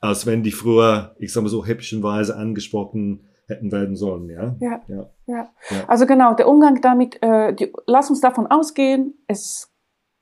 als 0.00 0.26
wenn 0.26 0.42
die 0.42 0.50
früher, 0.50 1.14
ich 1.20 1.32
sag 1.32 1.44
mal 1.44 1.48
so 1.48 1.64
häppchenweise 1.64 2.34
angesprochen 2.34 3.20
hätten 3.50 3.70
werden 3.72 3.96
sollen, 3.96 4.30
ja? 4.30 4.54
Ja, 4.60 4.80
ja. 4.88 5.06
ja. 5.26 5.48
Also 5.86 6.06
genau, 6.06 6.34
der 6.34 6.48
Umgang 6.48 6.80
damit, 6.80 7.22
äh, 7.22 7.52
die, 7.52 7.72
lass 7.86 8.08
uns 8.08 8.20
davon 8.20 8.46
ausgehen, 8.46 9.14
es 9.26 9.70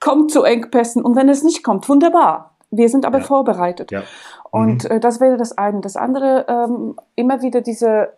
kommt 0.01 0.31
zu 0.31 0.43
Engpässen 0.43 1.03
und 1.03 1.17
wenn 1.17 1.29
es 1.29 1.43
nicht 1.43 1.63
kommt, 1.63 1.89
wunderbar. 1.89 2.57
Wir 2.71 2.89
sind 2.89 3.07
aber 3.07 3.21
vorbereitet. 3.21 3.91
Ja. 3.91 4.03
Und 4.51 4.85
mhm. 4.85 4.97
äh, 4.97 5.01
das 5.01 5.21
wäre 5.21 5.37
das 5.37 5.57
eine. 5.57 5.81
Das 5.81 5.97
andere, 5.97 6.47
ähm, 6.49 6.97
immer 7.15 7.43
wieder 7.43 7.61
diese 7.61 8.13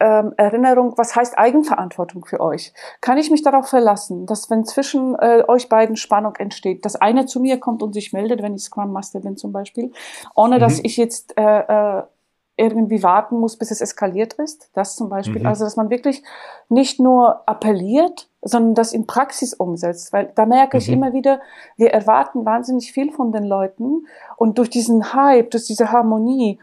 ähm, 0.00 0.32
Erinnerung, 0.36 0.94
was 0.96 1.14
heißt 1.14 1.38
Eigenverantwortung 1.38 2.24
für 2.24 2.40
euch? 2.40 2.72
Kann 3.00 3.18
ich 3.18 3.30
mich 3.30 3.42
darauf 3.42 3.68
verlassen, 3.68 4.26
dass 4.26 4.50
wenn 4.50 4.64
zwischen 4.64 5.14
äh, 5.16 5.44
euch 5.46 5.68
beiden 5.68 5.96
Spannung 5.96 6.34
entsteht, 6.36 6.84
dass 6.84 6.96
einer 6.96 7.26
zu 7.26 7.40
mir 7.40 7.60
kommt 7.60 7.82
und 7.82 7.92
sich 7.92 8.12
meldet, 8.12 8.42
wenn 8.42 8.54
ich 8.54 8.62
Scrum 8.62 8.92
Master 8.92 9.20
bin 9.20 9.36
zum 9.36 9.52
Beispiel, 9.52 9.92
ohne 10.34 10.56
mhm. 10.56 10.60
dass 10.60 10.80
ich 10.82 10.96
jetzt 10.96 11.36
äh, 11.38 11.98
äh, 11.98 12.02
irgendwie 12.60 13.02
warten 13.02 13.38
muss, 13.38 13.56
bis 13.56 13.70
es 13.70 13.80
eskaliert 13.80 14.34
ist. 14.34 14.70
Das 14.74 14.94
zum 14.94 15.08
Beispiel. 15.08 15.40
Mhm. 15.40 15.46
Also, 15.46 15.64
dass 15.64 15.76
man 15.76 15.90
wirklich 15.90 16.22
nicht 16.68 17.00
nur 17.00 17.48
appelliert, 17.48 18.28
sondern 18.42 18.74
das 18.74 18.92
in 18.92 19.06
Praxis 19.06 19.54
umsetzt. 19.54 20.12
Weil 20.12 20.30
da 20.34 20.46
merke 20.46 20.76
mhm. 20.76 20.80
ich 20.80 20.88
immer 20.90 21.12
wieder, 21.12 21.40
wir 21.76 21.90
erwarten 21.90 22.44
wahnsinnig 22.44 22.92
viel 22.92 23.10
von 23.10 23.32
den 23.32 23.44
Leuten 23.44 24.06
und 24.36 24.58
durch 24.58 24.70
diesen 24.70 25.14
Hype, 25.14 25.50
durch 25.50 25.64
diese 25.64 25.90
Harmonie, 25.90 26.58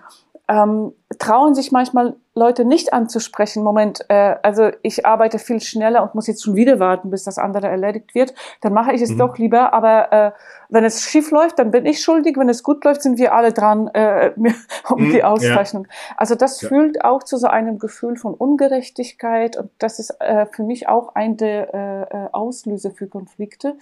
ähm, 0.47 0.93
trauen 1.19 1.55
sich 1.55 1.71
manchmal 1.71 2.15
Leute 2.33 2.63
nicht 2.63 2.93
anzusprechen. 2.93 3.63
Moment, 3.63 4.05
äh, 4.09 4.35
also 4.43 4.69
ich 4.81 5.05
arbeite 5.05 5.39
viel 5.39 5.59
schneller 5.59 6.03
und 6.03 6.15
muss 6.15 6.27
jetzt 6.27 6.43
schon 6.43 6.55
wieder 6.55 6.79
warten, 6.79 7.09
bis 7.09 7.23
das 7.23 7.37
andere 7.37 7.67
erledigt 7.67 8.15
wird. 8.15 8.33
Dann 8.61 8.73
mache 8.73 8.93
ich 8.93 9.01
es 9.01 9.11
mhm. 9.11 9.17
doch 9.17 9.37
lieber. 9.37 9.73
Aber 9.73 10.11
äh, 10.13 10.31
wenn 10.69 10.85
es 10.85 11.01
schief 11.03 11.31
läuft, 11.31 11.59
dann 11.59 11.71
bin 11.71 11.85
ich 11.85 12.01
schuldig. 12.01 12.37
Wenn 12.37 12.49
es 12.49 12.63
gut 12.63 12.85
läuft, 12.85 13.01
sind 13.01 13.17
wir 13.17 13.33
alle 13.33 13.51
dran 13.51 13.87
äh, 13.87 14.31
um 14.89 15.03
mhm. 15.03 15.11
die 15.11 15.23
Auszeichnung. 15.23 15.87
Ja. 15.89 16.15
Also 16.17 16.35
das 16.35 16.61
ja. 16.61 16.69
fühlt 16.69 17.03
auch 17.03 17.23
zu 17.23 17.37
so 17.37 17.47
einem 17.47 17.79
Gefühl 17.79 18.15
von 18.15 18.33
Ungerechtigkeit 18.33 19.57
und 19.57 19.69
das 19.79 19.99
ist 19.99 20.15
äh, 20.19 20.45
für 20.45 20.63
mich 20.63 20.87
auch 20.87 21.15
eine 21.15 21.35
der 21.35 21.73
äh, 21.73 22.01
äh, 22.03 22.29
Auslöser 22.31 22.91
für 22.91 23.07
Konflikte, 23.07 23.75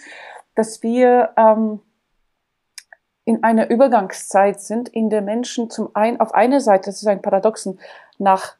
dass 0.55 0.81
wir 0.81 1.31
ähm, 1.37 1.81
in 3.25 3.43
einer 3.43 3.69
Übergangszeit 3.69 4.61
sind, 4.61 4.87
in 4.89 5.09
der 5.09 5.21
Menschen 5.21 5.69
zum 5.69 5.89
einen 5.95 6.19
auf 6.19 6.33
einer 6.33 6.61
Seite, 6.61 6.85
das 6.85 7.01
ist 7.01 7.07
ein 7.07 7.21
Paradoxon, 7.21 7.79
nach 8.17 8.55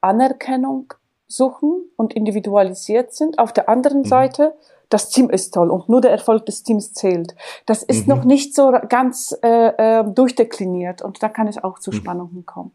Anerkennung 0.00 0.92
suchen 1.26 1.84
und 1.96 2.12
individualisiert 2.12 3.14
sind, 3.14 3.38
auf 3.38 3.52
der 3.52 3.68
anderen 3.68 4.00
mhm. 4.00 4.06
Seite 4.06 4.54
das 4.92 5.08
Team 5.08 5.30
ist 5.30 5.54
toll 5.54 5.70
und 5.70 5.88
nur 5.88 6.02
der 6.02 6.10
Erfolg 6.10 6.44
des 6.44 6.62
Teams 6.62 6.92
zählt. 6.92 7.34
Das 7.64 7.82
ist 7.82 8.06
mhm. 8.06 8.14
noch 8.14 8.24
nicht 8.24 8.54
so 8.54 8.72
ganz 8.88 9.34
äh, 9.42 10.00
äh, 10.00 10.04
durchdekliniert 10.04 11.00
und 11.00 11.22
da 11.22 11.30
kann 11.30 11.48
es 11.48 11.62
auch 11.62 11.78
zu 11.78 11.90
mhm. 11.90 11.94
Spannungen 11.94 12.46
kommen. 12.46 12.72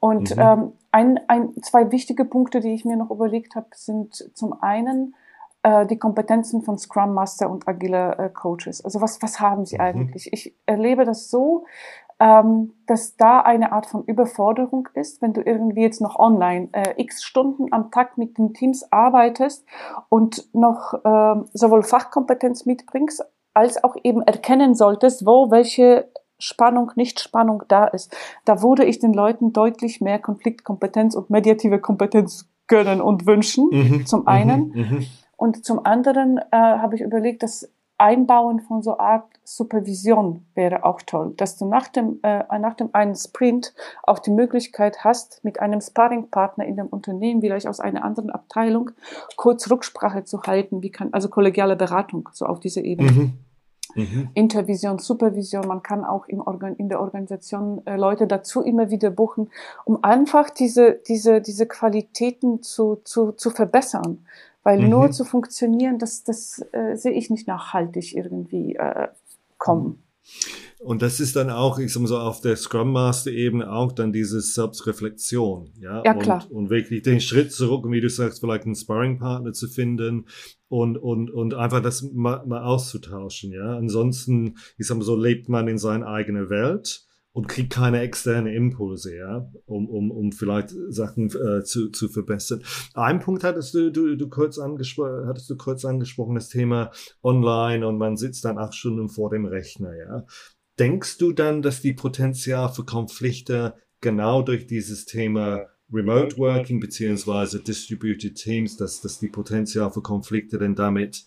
Und 0.00 0.34
mhm. 0.34 0.42
ähm, 0.42 0.72
ein, 0.90 1.20
ein, 1.28 1.54
zwei 1.62 1.92
wichtige 1.92 2.24
Punkte, 2.24 2.60
die 2.60 2.74
ich 2.74 2.84
mir 2.84 2.96
noch 2.96 3.10
überlegt 3.10 3.54
habe, 3.54 3.68
sind 3.74 4.30
zum 4.34 4.60
einen 4.60 5.14
äh, 5.64 5.86
die 5.86 5.98
Kompetenzen 5.98 6.62
von 6.62 6.78
Scrum 6.78 7.14
Master 7.14 7.50
und 7.50 7.66
agile 7.66 8.16
äh, 8.18 8.28
Coaches. 8.28 8.84
Also 8.84 9.00
was, 9.00 9.20
was 9.22 9.40
haben 9.40 9.64
sie 9.64 9.76
mhm. 9.76 9.80
eigentlich? 9.80 10.32
Ich 10.32 10.54
erlebe 10.66 11.04
das 11.04 11.30
so, 11.30 11.64
ähm, 12.20 12.74
dass 12.86 13.16
da 13.16 13.40
eine 13.40 13.72
Art 13.72 13.86
von 13.86 14.04
Überforderung 14.04 14.88
ist, 14.94 15.20
wenn 15.22 15.32
du 15.32 15.40
irgendwie 15.40 15.80
jetzt 15.80 16.00
noch 16.00 16.18
online 16.18 16.68
äh, 16.72 16.94
x 16.98 17.24
Stunden 17.24 17.72
am 17.72 17.90
Tag 17.90 18.18
mit 18.18 18.38
den 18.38 18.52
Teams 18.52 18.92
arbeitest 18.92 19.66
und 20.10 20.54
noch 20.54 20.94
äh, 20.94 21.42
sowohl 21.54 21.82
Fachkompetenz 21.82 22.66
mitbringst, 22.66 23.24
als 23.54 23.82
auch 23.82 23.96
eben 24.04 24.22
erkennen 24.22 24.74
solltest, 24.74 25.26
wo 25.26 25.50
welche 25.50 26.10
Spannung, 26.38 26.92
Nicht-Spannung 26.94 27.62
da 27.68 27.86
ist. 27.86 28.14
Da 28.44 28.62
würde 28.62 28.84
ich 28.84 28.98
den 28.98 29.14
Leuten 29.14 29.52
deutlich 29.52 30.00
mehr 30.00 30.18
Konfliktkompetenz 30.18 31.14
und 31.14 31.30
mediative 31.30 31.80
Kompetenz 31.80 32.50
gönnen 32.66 33.00
und 33.00 33.26
wünschen, 33.26 33.68
mhm. 33.70 34.06
zum 34.06 34.26
einen. 34.26 34.72
Mhm. 34.74 35.06
Und 35.36 35.64
zum 35.64 35.84
anderen 35.84 36.38
äh, 36.38 36.42
habe 36.52 36.94
ich 36.94 37.00
überlegt, 37.00 37.42
dass 37.42 37.68
Einbauen 37.96 38.60
von 38.60 38.82
so 38.82 38.98
Art 38.98 39.24
Supervision 39.44 40.44
wäre 40.54 40.84
auch 40.84 41.00
toll, 41.02 41.34
dass 41.36 41.56
du 41.56 41.66
nach 41.66 41.88
dem, 41.88 42.18
äh, 42.22 42.58
nach 42.58 42.74
dem 42.74 42.90
einen 42.92 43.14
Sprint 43.14 43.74
auch 44.02 44.18
die 44.18 44.30
Möglichkeit 44.30 45.04
hast, 45.04 45.44
mit 45.44 45.60
einem 45.60 45.80
Sparringpartner 45.80 46.64
in 46.64 46.76
dem 46.76 46.86
Unternehmen, 46.86 47.40
vielleicht 47.40 47.66
aus 47.66 47.80
einer 47.80 48.04
anderen 48.04 48.30
Abteilung, 48.30 48.90
kurz 49.36 49.70
Rücksprache 49.70 50.24
zu 50.24 50.42
halten, 50.42 50.82
wie 50.82 50.90
kann, 50.90 51.12
also 51.12 51.28
kollegiale 51.28 51.76
Beratung, 51.76 52.28
so 52.32 52.46
auf 52.46 52.58
dieser 52.58 52.82
Ebene. 52.82 53.10
Mhm. 53.12 53.32
Mhm. 53.94 54.28
Intervision, 54.34 54.98
Supervision, 54.98 55.68
man 55.68 55.82
kann 55.82 56.04
auch 56.04 56.26
im 56.26 56.40
Organ, 56.40 56.74
in 56.76 56.88
der 56.88 57.00
Organisation 57.00 57.86
äh, 57.86 57.96
Leute 57.96 58.26
dazu 58.26 58.62
immer 58.62 58.90
wieder 58.90 59.10
buchen, 59.10 59.50
um 59.84 60.02
einfach 60.02 60.50
diese, 60.50 61.00
diese, 61.06 61.40
diese 61.40 61.66
Qualitäten 61.66 62.62
zu, 62.62 62.96
zu, 63.04 63.32
zu 63.32 63.50
verbessern. 63.50 64.26
Weil 64.64 64.80
mhm. 64.80 64.88
nur 64.88 65.10
zu 65.12 65.24
funktionieren, 65.24 65.98
das, 65.98 66.24
das 66.24 66.64
äh, 66.72 66.96
sehe 66.96 67.12
ich 67.12 67.30
nicht 67.30 67.46
nachhaltig 67.46 68.14
irgendwie 68.14 68.74
äh, 68.74 69.08
kommen. 69.58 70.02
Und 70.80 71.00
das 71.00 71.20
ist 71.20 71.36
dann 71.36 71.50
auch, 71.50 71.78
ich 71.78 71.92
sag 71.92 72.00
mal 72.00 72.08
so, 72.08 72.18
auf 72.18 72.40
der 72.40 72.56
Scrum 72.56 72.92
Master 72.92 73.30
Ebene 73.30 73.70
auch 73.70 73.92
dann 73.92 74.12
diese 74.12 74.40
Selbstreflexion, 74.40 75.70
ja. 75.80 76.02
Ja, 76.04 76.14
klar. 76.14 76.44
Und, 76.50 76.56
und 76.56 76.70
wirklich 76.70 77.02
den 77.02 77.20
Schritt 77.20 77.52
zurück, 77.52 77.84
und 77.84 77.92
wie 77.92 78.00
du 78.00 78.10
sagst, 78.10 78.40
vielleicht 78.40 78.64
einen 78.64 78.74
Sparring-Partner 78.74 79.52
zu 79.52 79.68
finden 79.68 80.26
und, 80.68 80.98
und, 80.98 81.30
und 81.30 81.54
einfach 81.54 81.80
das 81.80 82.02
mal, 82.12 82.44
mal 82.46 82.62
auszutauschen, 82.62 83.52
ja. 83.52 83.76
Ansonsten, 83.76 84.56
ich 84.76 84.86
sag 84.86 84.98
mal 84.98 85.04
so, 85.04 85.16
lebt 85.16 85.48
man 85.48 85.68
in 85.68 85.78
seiner 85.78 86.06
eigenen 86.06 86.50
Welt 86.50 87.06
und 87.34 87.48
kriegt 87.48 87.72
keine 87.72 88.00
externe 88.00 88.54
Impulse, 88.54 89.16
ja, 89.16 89.50
um, 89.66 89.88
um, 89.88 90.12
um 90.12 90.30
vielleicht 90.30 90.72
Sachen 90.88 91.26
äh, 91.30 91.64
zu, 91.64 91.90
zu 91.90 92.08
verbessern. 92.08 92.62
Ein 92.94 93.18
Punkt 93.18 93.42
hattest 93.42 93.74
du, 93.74 93.90
du, 93.90 94.16
du 94.16 94.28
kurz 94.28 94.56
angesprochen, 94.56 95.26
hattest 95.26 95.50
du 95.50 95.56
kurz 95.56 95.84
angesprochen, 95.84 96.36
das 96.36 96.48
Thema 96.48 96.92
online 97.22 97.86
und 97.86 97.98
man 97.98 98.16
sitzt 98.16 98.44
dann 98.44 98.56
acht 98.56 98.74
Stunden 98.74 99.08
vor 99.08 99.30
dem 99.30 99.46
Rechner, 99.46 99.96
ja. 99.96 100.24
Denkst 100.78 101.18
du 101.18 101.32
dann, 101.32 101.60
dass 101.60 101.80
die 101.80 101.92
Potenzial 101.92 102.72
für 102.72 102.84
Konflikte 102.84 103.74
genau 104.00 104.42
durch 104.42 104.66
dieses 104.68 105.04
Thema 105.04 105.66
Remote 105.92 106.38
Working 106.38 106.78
beziehungsweise 106.78 107.60
Distributed 107.60 108.36
Teams, 108.36 108.76
dass, 108.76 109.00
dass 109.00 109.18
die 109.18 109.28
Potenzial 109.28 109.90
für 109.90 110.02
Konflikte 110.02 110.58
denn 110.58 110.76
damit 110.76 111.24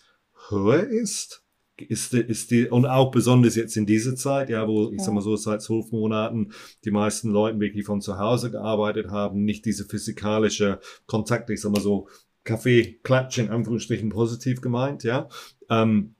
höher 0.48 0.86
ist? 0.86 1.44
Ist, 1.82 2.14
ist 2.14 2.50
die, 2.50 2.68
und 2.68 2.86
auch 2.86 3.10
besonders 3.10 3.56
jetzt 3.56 3.76
in 3.76 3.86
dieser 3.86 4.16
Zeit, 4.16 4.50
ja, 4.50 4.66
wo, 4.66 4.90
ich 4.90 4.98
ja. 4.98 5.04
sag 5.04 5.14
mal 5.14 5.20
so, 5.20 5.36
seit 5.36 5.62
zwölf 5.62 5.92
Monaten 5.92 6.52
die 6.84 6.90
meisten 6.90 7.30
Leute 7.30 7.60
wirklich 7.60 7.86
von 7.86 8.00
zu 8.00 8.18
Hause 8.18 8.50
gearbeitet 8.50 9.10
haben, 9.10 9.44
nicht 9.44 9.64
diese 9.64 9.84
physikalische 9.84 10.80
Kontakte, 11.06 11.52
ich 11.52 11.60
sag 11.60 11.70
mal 11.72 11.80
so, 11.80 12.08
Kaffee, 12.44 12.98
Klatsch 13.02 13.38
in 13.38 13.50
Anführungsstrichen 13.50 14.08
positiv 14.08 14.60
gemeint, 14.60 15.04
ja. 15.04 15.28
Ähm, 15.68 16.14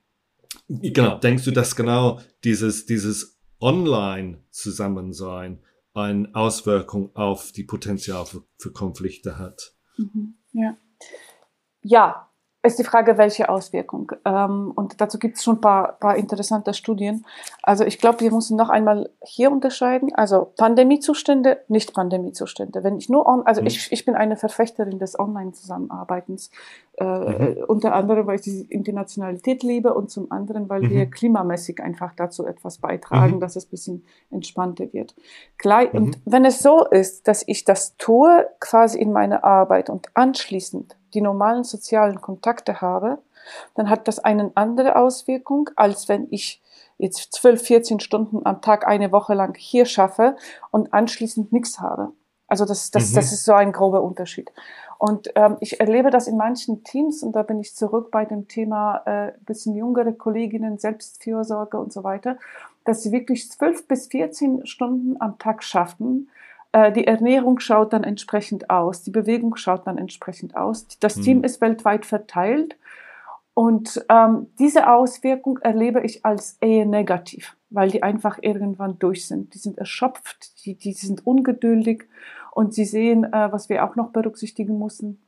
genau, 0.68 1.18
denkst 1.18 1.44
du, 1.44 1.50
dass 1.50 1.74
genau 1.74 2.20
dieses, 2.44 2.86
dieses 2.86 3.40
Online-Zusammensein 3.60 5.60
eine 5.94 6.28
Auswirkung 6.34 7.16
auf 7.16 7.50
die 7.52 7.64
Potenzial 7.64 8.26
für, 8.26 8.44
für 8.58 8.72
Konflikte 8.72 9.38
hat? 9.38 9.74
Mhm, 9.96 10.34
ja. 10.52 10.76
Ja, 11.82 12.27
ist 12.64 12.78
die 12.78 12.84
Frage, 12.84 13.18
welche 13.18 13.48
Auswirkung. 13.48 14.10
Ähm, 14.24 14.72
und 14.74 15.00
dazu 15.00 15.18
gibt 15.18 15.36
es 15.36 15.44
schon 15.44 15.56
ein 15.56 15.60
paar, 15.60 15.92
paar 15.92 16.16
interessante 16.16 16.74
Studien. 16.74 17.24
Also 17.62 17.84
ich 17.84 17.98
glaube, 17.98 18.20
wir 18.20 18.32
müssen 18.32 18.56
noch 18.56 18.68
einmal 18.68 19.10
hier 19.22 19.52
unterscheiden. 19.52 20.12
Also 20.14 20.52
Pandemiezustände, 20.56 21.60
nicht 21.68 21.94
Pandemiezustände. 21.94 22.82
Wenn 22.82 22.96
ich 22.96 23.08
nur 23.08 23.26
on, 23.26 23.46
also 23.46 23.60
mhm. 23.60 23.68
ich, 23.68 23.92
ich 23.92 24.04
bin 24.04 24.16
eine 24.16 24.36
Verfechterin 24.36 24.98
des 24.98 25.18
Online-Zusammenarbeitens. 25.18 26.50
Äh, 26.96 27.04
mhm. 27.04 27.64
Unter 27.68 27.94
anderem, 27.94 28.26
weil 28.26 28.36
ich 28.36 28.42
die 28.42 28.62
Internationalität 28.62 29.62
liebe 29.62 29.94
und 29.94 30.10
zum 30.10 30.32
anderen, 30.32 30.68
weil 30.68 30.82
mhm. 30.82 30.90
wir 30.90 31.06
klimamäßig 31.06 31.80
einfach 31.80 32.12
dazu 32.16 32.44
etwas 32.44 32.78
beitragen, 32.78 33.36
mhm. 33.36 33.40
dass 33.40 33.54
es 33.54 33.66
ein 33.66 33.70
bisschen 33.70 34.04
entspannter 34.32 34.92
wird. 34.92 35.14
Gleich, 35.58 35.94
Und 35.94 36.16
mhm. 36.16 36.22
wenn 36.24 36.44
es 36.44 36.58
so 36.58 36.84
ist, 36.84 37.28
dass 37.28 37.44
ich 37.46 37.64
das 37.64 37.96
tue 37.98 38.48
quasi 38.58 38.98
in 38.98 39.12
meiner 39.12 39.44
Arbeit 39.44 39.90
und 39.90 40.08
anschließend 40.14 40.97
die 41.14 41.20
normalen 41.20 41.64
sozialen 41.64 42.20
Kontakte 42.20 42.80
habe, 42.80 43.18
dann 43.74 43.88
hat 43.88 44.08
das 44.08 44.18
eine 44.18 44.50
andere 44.54 44.96
Auswirkung, 44.96 45.70
als 45.76 46.08
wenn 46.08 46.26
ich 46.30 46.62
jetzt 46.98 47.32
12, 47.32 47.62
14 47.62 48.00
Stunden 48.00 48.44
am 48.44 48.60
Tag 48.60 48.86
eine 48.86 49.12
Woche 49.12 49.34
lang 49.34 49.56
hier 49.56 49.86
schaffe 49.86 50.36
und 50.70 50.92
anschließend 50.92 51.52
nichts 51.52 51.80
habe. 51.80 52.12
Also 52.48 52.64
das, 52.64 52.90
das, 52.90 53.10
mhm. 53.10 53.14
das 53.16 53.32
ist 53.32 53.44
so 53.44 53.52
ein 53.52 53.72
grober 53.72 54.02
Unterschied. 54.02 54.50
Und 54.98 55.30
ähm, 55.36 55.56
ich 55.60 55.78
erlebe 55.80 56.10
das 56.10 56.26
in 56.26 56.36
manchen 56.36 56.82
Teams, 56.82 57.22
und 57.22 57.36
da 57.36 57.42
bin 57.42 57.60
ich 57.60 57.76
zurück 57.76 58.10
bei 58.10 58.24
dem 58.24 58.48
Thema 58.48 59.02
äh, 59.04 59.32
bisschen 59.46 59.76
jüngere 59.76 60.12
Kolleginnen, 60.12 60.78
Selbstfürsorge 60.78 61.78
und 61.78 61.92
so 61.92 62.02
weiter, 62.02 62.36
dass 62.84 63.02
sie 63.02 63.12
wirklich 63.12 63.50
12 63.50 63.86
bis 63.86 64.06
14 64.08 64.66
Stunden 64.66 65.20
am 65.20 65.38
Tag 65.38 65.62
schaffen, 65.62 66.30
die 66.74 67.06
Ernährung 67.06 67.60
schaut 67.60 67.94
dann 67.94 68.04
entsprechend 68.04 68.68
aus, 68.68 69.02
die 69.02 69.10
Bewegung 69.10 69.56
schaut 69.56 69.86
dann 69.86 69.96
entsprechend 69.96 70.54
aus. 70.54 70.86
Das 71.00 71.16
mhm. 71.16 71.22
Team 71.22 71.44
ist 71.44 71.60
weltweit 71.62 72.04
verteilt 72.04 72.76
und 73.58 74.04
ähm, 74.08 74.46
diese 74.60 74.88
Auswirkung 74.88 75.58
erlebe 75.58 76.00
ich 76.02 76.24
als 76.24 76.58
eher 76.60 76.86
negativ, 76.86 77.56
weil 77.70 77.90
die 77.90 78.04
einfach 78.04 78.38
irgendwann 78.40 79.00
durch 79.00 79.26
sind. 79.26 79.52
Die 79.52 79.58
sind 79.58 79.78
erschöpft, 79.78 80.64
die, 80.64 80.76
die 80.76 80.92
sind 80.92 81.26
ungeduldig 81.26 82.04
und 82.52 82.72
sie 82.72 82.84
sehen, 82.84 83.24
äh, 83.24 83.50
was 83.50 83.68
wir 83.68 83.84
auch 83.84 83.96
noch 83.96 84.10
berücksichtigen 84.10 84.78
müssen, 84.78 85.20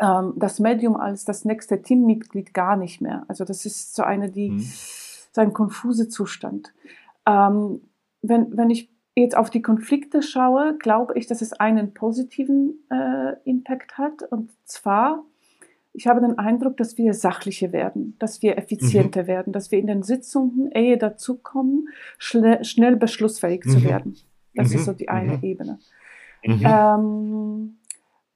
ähm, 0.00 0.32
das 0.34 0.58
Medium 0.58 0.96
als 0.96 1.24
das 1.24 1.44
nächste 1.44 1.80
Teammitglied 1.80 2.52
gar 2.52 2.74
nicht 2.74 3.00
mehr. 3.00 3.24
Also 3.28 3.44
das 3.44 3.64
ist 3.64 3.94
so 3.94 4.02
eine, 4.02 4.28
die, 4.28 4.50
mhm. 4.50 4.68
so 5.30 5.40
ein 5.40 5.52
konfuse 5.52 6.08
Zustand. 6.08 6.72
Ähm, 7.26 7.80
wenn, 8.22 8.56
wenn 8.56 8.70
ich 8.70 8.90
jetzt 9.22 9.36
auf 9.36 9.50
die 9.50 9.62
Konflikte 9.62 10.22
schaue, 10.22 10.76
glaube 10.78 11.18
ich, 11.18 11.26
dass 11.26 11.40
es 11.40 11.52
einen 11.54 11.94
positiven 11.94 12.86
äh, 12.90 13.32
Impact 13.44 13.96
hat. 13.96 14.22
Und 14.30 14.50
zwar, 14.64 15.24
ich 15.92 16.06
habe 16.06 16.20
den 16.20 16.38
Eindruck, 16.38 16.76
dass 16.76 16.98
wir 16.98 17.14
sachlicher 17.14 17.72
werden, 17.72 18.14
dass 18.18 18.42
wir 18.42 18.58
effizienter 18.58 19.22
mhm. 19.22 19.26
werden, 19.28 19.52
dass 19.52 19.70
wir 19.70 19.78
in 19.78 19.86
den 19.86 20.02
Sitzungen 20.02 20.70
eher 20.70 20.98
dazu 20.98 21.38
kommen, 21.38 21.88
schnell, 22.18 22.62
schnell 22.64 22.96
beschlussfähig 22.96 23.64
mhm. 23.64 23.70
zu 23.70 23.84
werden. 23.84 24.16
Das 24.54 24.70
mhm. 24.70 24.76
ist 24.76 24.84
so 24.84 24.92
die 24.92 25.08
eine 25.08 25.38
mhm. 25.38 25.42
Ebene. 25.42 25.78
Mhm. 26.44 26.62
Ähm, 26.64 27.76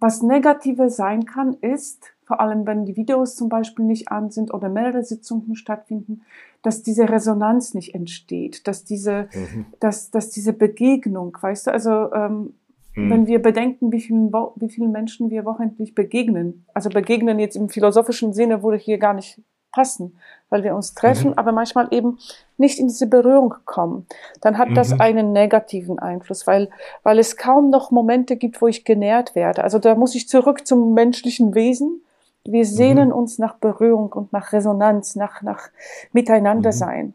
was 0.01 0.23
negativer 0.23 0.89
sein 0.89 1.27
kann, 1.27 1.55
ist, 1.61 2.15
vor 2.25 2.41
allem 2.41 2.67
wenn 2.67 2.87
die 2.87 2.97
Videos 2.97 3.37
zum 3.37 3.49
Beispiel 3.49 3.85
nicht 3.85 4.11
an 4.11 4.31
sind 4.31 4.53
oder 4.53 4.69
mehrere 4.69 5.05
Sitzungen 5.05 5.55
stattfinden, 5.55 6.23
dass 6.63 6.83
diese 6.83 7.09
Resonanz 7.09 7.75
nicht 7.75 7.95
entsteht, 7.95 8.67
dass 8.67 8.85
diese, 8.85 9.29
mhm. 9.33 9.67
dass, 9.79 10.11
dass 10.11 10.31
diese 10.31 10.53
Begegnung, 10.53 11.37
weißt 11.41 11.67
du, 11.67 11.73
also 11.73 12.13
ähm, 12.13 12.55
mhm. 12.95 13.11
wenn 13.11 13.27
wir 13.27 13.41
bedenken, 13.41 13.93
wie 13.93 14.01
vielen, 14.01 14.33
wie 14.33 14.69
vielen 14.69 14.93
Menschen 14.93 15.31
wir 15.31 15.45
wochentlich 15.45 15.95
begegnen, 15.95 16.65
also 16.75 16.89
begegnen 16.91 17.39
jetzt 17.39 17.57
im 17.57 17.69
philosophischen 17.69 18.33
Sinne 18.33 18.63
würde 18.63 18.79
hier 18.79 18.99
gar 18.99 19.15
nicht 19.15 19.41
passen, 19.73 20.17
weil 20.51 20.63
wir 20.65 20.75
uns 20.75 20.95
treffen, 20.95 21.31
mhm. 21.31 21.39
aber 21.39 21.53
manchmal 21.53 21.89
eben 21.91 22.19
nicht 22.59 22.79
in 22.79 22.89
diese 22.89 23.07
Berührung 23.07 23.55
kommen, 23.65 24.07
dann 24.41 24.59
hat 24.59 24.69
das 24.75 24.93
mhm. 24.93 25.01
einen 25.01 25.33
negativen 25.33 25.99
Einfluss, 25.99 26.47
weil, 26.47 26.69
weil 27.03 27.19
es 27.19 27.37
kaum 27.37 27.71
noch 27.71 27.91
Momente 27.91 28.37
gibt, 28.37 28.61
wo 28.61 28.67
ich 28.67 28.85
genährt 28.85 29.35
werde. 29.35 29.65
Also 29.65 29.79
da 29.79 29.95
muss 29.95 30.15
ich 30.15 30.29
zurück 30.29 30.67
zum 30.67 30.93
menschlichen 30.93 31.55
Wesen 31.55 32.03
wir 32.45 32.65
sehnen 32.65 33.09
mhm. 33.09 33.15
uns 33.15 33.39
nach 33.39 33.57
Berührung 33.57 34.13
und 34.13 34.33
nach 34.33 34.53
Resonanz, 34.53 35.15
nach, 35.17 35.43
nach 35.43 35.69
Miteinandersein. 36.13 37.07
Mhm. 37.07 37.15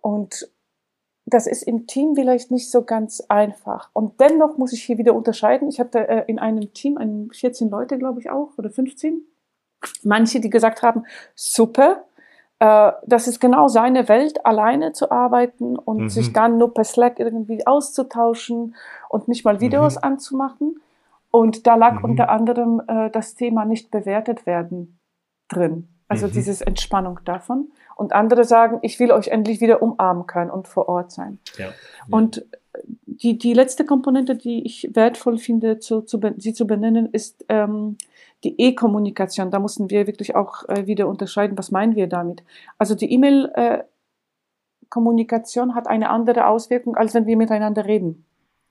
Und 0.00 0.50
das 1.26 1.46
ist 1.46 1.62
im 1.62 1.86
Team 1.86 2.14
vielleicht 2.14 2.50
nicht 2.50 2.70
so 2.70 2.82
ganz 2.82 3.20
einfach. 3.28 3.90
Und 3.92 4.20
dennoch 4.20 4.56
muss 4.56 4.72
ich 4.72 4.82
hier 4.84 4.96
wieder 4.96 5.14
unterscheiden. 5.14 5.68
Ich 5.68 5.80
hatte 5.80 6.08
äh, 6.08 6.24
in 6.26 6.38
einem 6.38 6.72
Team 6.72 7.30
14 7.30 7.68
Leute, 7.68 7.98
glaube 7.98 8.20
ich 8.20 8.30
auch, 8.30 8.56
oder 8.56 8.70
15. 8.70 9.22
Manche, 10.04 10.40
die 10.40 10.50
gesagt 10.50 10.82
haben, 10.82 11.04
super, 11.34 12.04
äh, 12.60 12.92
das 13.06 13.28
ist 13.28 13.40
genau 13.40 13.68
seine 13.68 14.08
Welt, 14.08 14.44
alleine 14.44 14.92
zu 14.92 15.10
arbeiten 15.10 15.76
und 15.76 16.02
mhm. 16.02 16.08
sich 16.08 16.32
dann 16.32 16.58
nur 16.58 16.74
per 16.74 16.84
Slack 16.84 17.18
irgendwie 17.18 17.66
auszutauschen 17.66 18.74
und 19.08 19.28
nicht 19.28 19.44
mal 19.44 19.60
Videos 19.60 19.96
mhm. 19.96 20.02
anzumachen. 20.02 20.80
Und 21.30 21.66
da 21.66 21.76
lag 21.76 21.98
mhm. 21.98 22.04
unter 22.04 22.30
anderem 22.30 22.82
äh, 22.88 23.10
das 23.10 23.34
Thema 23.34 23.64
nicht 23.64 23.90
bewertet 23.90 24.46
werden 24.46 24.98
drin. 25.48 25.88
Also 26.08 26.26
mhm. 26.26 26.32
dieses 26.32 26.60
Entspannung 26.60 27.20
davon. 27.24 27.70
Und 27.94 28.12
andere 28.12 28.44
sagen, 28.44 28.78
ich 28.82 28.98
will 28.98 29.12
euch 29.12 29.28
endlich 29.28 29.60
wieder 29.60 29.82
umarmen 29.82 30.26
können 30.26 30.50
und 30.50 30.68
vor 30.68 30.88
Ort 30.88 31.12
sein. 31.12 31.38
Ja. 31.56 31.66
ja. 31.66 31.72
Und 32.10 32.44
die, 33.22 33.38
die 33.38 33.52
letzte 33.52 33.84
Komponente, 33.84 34.36
die 34.36 34.64
ich 34.64 34.90
wertvoll 34.94 35.38
finde, 35.38 35.78
zu, 35.78 36.02
zu, 36.02 36.20
sie 36.36 36.52
zu 36.52 36.66
benennen, 36.66 37.08
ist 37.12 37.44
ähm, 37.48 37.96
die 38.44 38.60
E-Kommunikation. 38.60 39.50
Da 39.50 39.58
mussten 39.58 39.90
wir 39.90 40.06
wirklich 40.06 40.36
auch 40.36 40.68
äh, 40.68 40.86
wieder 40.86 41.08
unterscheiden, 41.08 41.58
was 41.58 41.70
meinen 41.70 41.96
wir 41.96 42.06
damit. 42.06 42.42
Also 42.78 42.94
die 42.94 43.10
E-Mail-Kommunikation 43.12 45.70
äh, 45.70 45.72
hat 45.72 45.88
eine 45.88 46.10
andere 46.10 46.46
Auswirkung, 46.46 46.96
als 46.96 47.14
wenn 47.14 47.26
wir 47.26 47.36
miteinander 47.36 47.86
reden. 47.86 48.24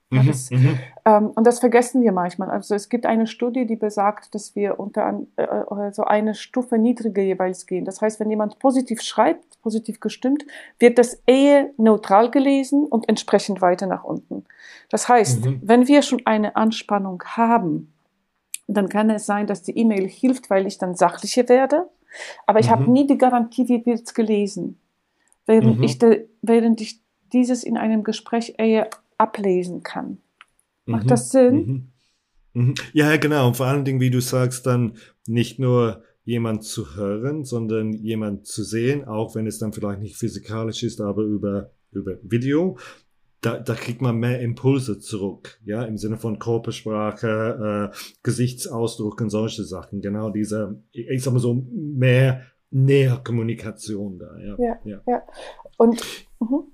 Mhm, 0.10 0.28
das, 0.28 0.50
mhm. 0.52 0.80
ähm, 1.06 1.32
und 1.36 1.46
das 1.46 1.60
vergessen 1.60 2.02
wir 2.02 2.14
manchmal. 2.14 2.50
Also 2.50 2.76
es 2.76 2.88
gibt 2.88 3.06
eine 3.06 3.28
Studie, 3.28 3.66
die 3.66 3.76
besagt, 3.76 4.34
dass 4.34 4.56
wir 4.56 4.80
unter 4.80 5.22
äh, 5.36 5.44
äh, 5.44 5.92
so 5.92 6.04
eine 6.04 6.34
Stufe 6.34 6.78
niedriger 6.78 7.22
jeweils 7.22 7.66
gehen. 7.66 7.84
Das 7.84 8.02
heißt, 8.02 8.20
wenn 8.20 8.30
jemand 8.30 8.58
positiv 8.60 9.02
schreibt, 9.02 9.62
positiv 9.62 10.00
gestimmt, 10.00 10.46
wird 10.80 10.98
das 10.98 11.22
eher 11.26 11.70
neutral 11.76 12.32
gelesen 12.32 12.86
und 12.86 13.10
entsprechend 13.10 13.62
weiter 13.62 13.86
nach 13.86 14.06
unten. 14.06 14.46
Das 14.90 15.10
heißt, 15.10 15.46
mhm. 15.46 15.60
wenn 15.62 15.88
wir 15.90 16.02
schon 16.02 16.22
eine 16.26 16.56
Anspannung 16.56 17.22
haben, 17.26 17.92
dann 18.68 18.88
kann 18.88 19.10
es 19.10 19.26
sein, 19.26 19.46
dass 19.46 19.64
die 19.64 19.78
E-Mail 19.78 20.08
hilft, 20.08 20.50
weil 20.50 20.68
ich 20.68 20.78
dann 20.78 20.96
sachlicher 20.96 21.50
werde. 21.50 21.90
Aber 22.46 22.60
ich 22.60 22.68
mhm. 22.68 22.72
habe 22.72 22.92
nie 22.92 23.08
die 23.08 23.18
Garantie, 23.18 23.68
wie 23.68 23.86
wird 23.86 24.04
es 24.04 24.14
gelesen. 24.14 24.80
Während, 25.46 25.78
mhm. 25.78 25.84
ich 25.84 26.00
de, 26.00 26.28
während 26.42 26.80
ich 26.80 27.02
dieses 27.34 27.66
in 27.66 27.78
einem 27.78 28.04
Gespräch 28.04 28.56
eher 28.58 28.90
ablesen 29.18 29.84
kann. 29.84 30.20
Macht 30.86 31.06
mhm. 31.06 31.10
das 31.10 31.32
Sinn? 31.32 31.56
Mhm. 31.56 31.92
Mhm. 32.54 32.74
Ja, 32.94 33.18
genau. 33.18 33.48
Und 33.48 33.58
vor 33.58 33.68
allen 33.68 33.86
Dingen, 33.86 34.00
wie 34.00 34.10
du 34.10 34.20
sagst, 34.20 34.66
dann 34.66 34.94
nicht 35.28 35.60
nur 35.60 36.04
jemand 36.24 36.64
zu 36.64 36.96
hören, 36.96 37.46
sondern 37.46 37.94
jemand 37.94 38.48
zu 38.48 38.64
sehen, 38.64 39.06
auch 39.06 39.36
wenn 39.36 39.48
es 39.48 39.60
dann 39.60 39.74
vielleicht 39.74 40.02
nicht 40.02 40.18
physikalisch 40.18 40.84
ist, 40.84 41.00
aber 41.00 41.24
über, 41.24 41.72
über 41.92 42.18
Video. 42.24 42.78
Da, 43.42 43.60
da 43.60 43.76
kriegt 43.76 44.02
man 44.02 44.18
mehr 44.18 44.42
Impulse 44.42 44.98
zurück, 44.98 45.60
ja, 45.64 45.84
im 45.84 45.98
Sinne 45.98 46.18
von 46.18 46.40
Körpersprache, 46.40 47.92
äh, 47.94 47.98
Gesichtsausdruck 48.24 49.22
und 49.22 49.30
solche 49.30 49.64
Sachen. 49.64 50.02
Genau 50.02 50.32
diese, 50.32 50.82
ich 50.92 51.24
sag 51.24 51.34
mal 51.34 51.40
so, 51.40 51.54
mehr 51.54 52.42
näher 52.72 53.22
Kommunikation 53.24 54.18
da, 54.18 54.38
ja. 54.40 54.56
Ja, 54.58 54.80
ja. 54.84 55.02
ja. 55.06 55.22
Und, 55.78 56.02
uh 56.42 56.66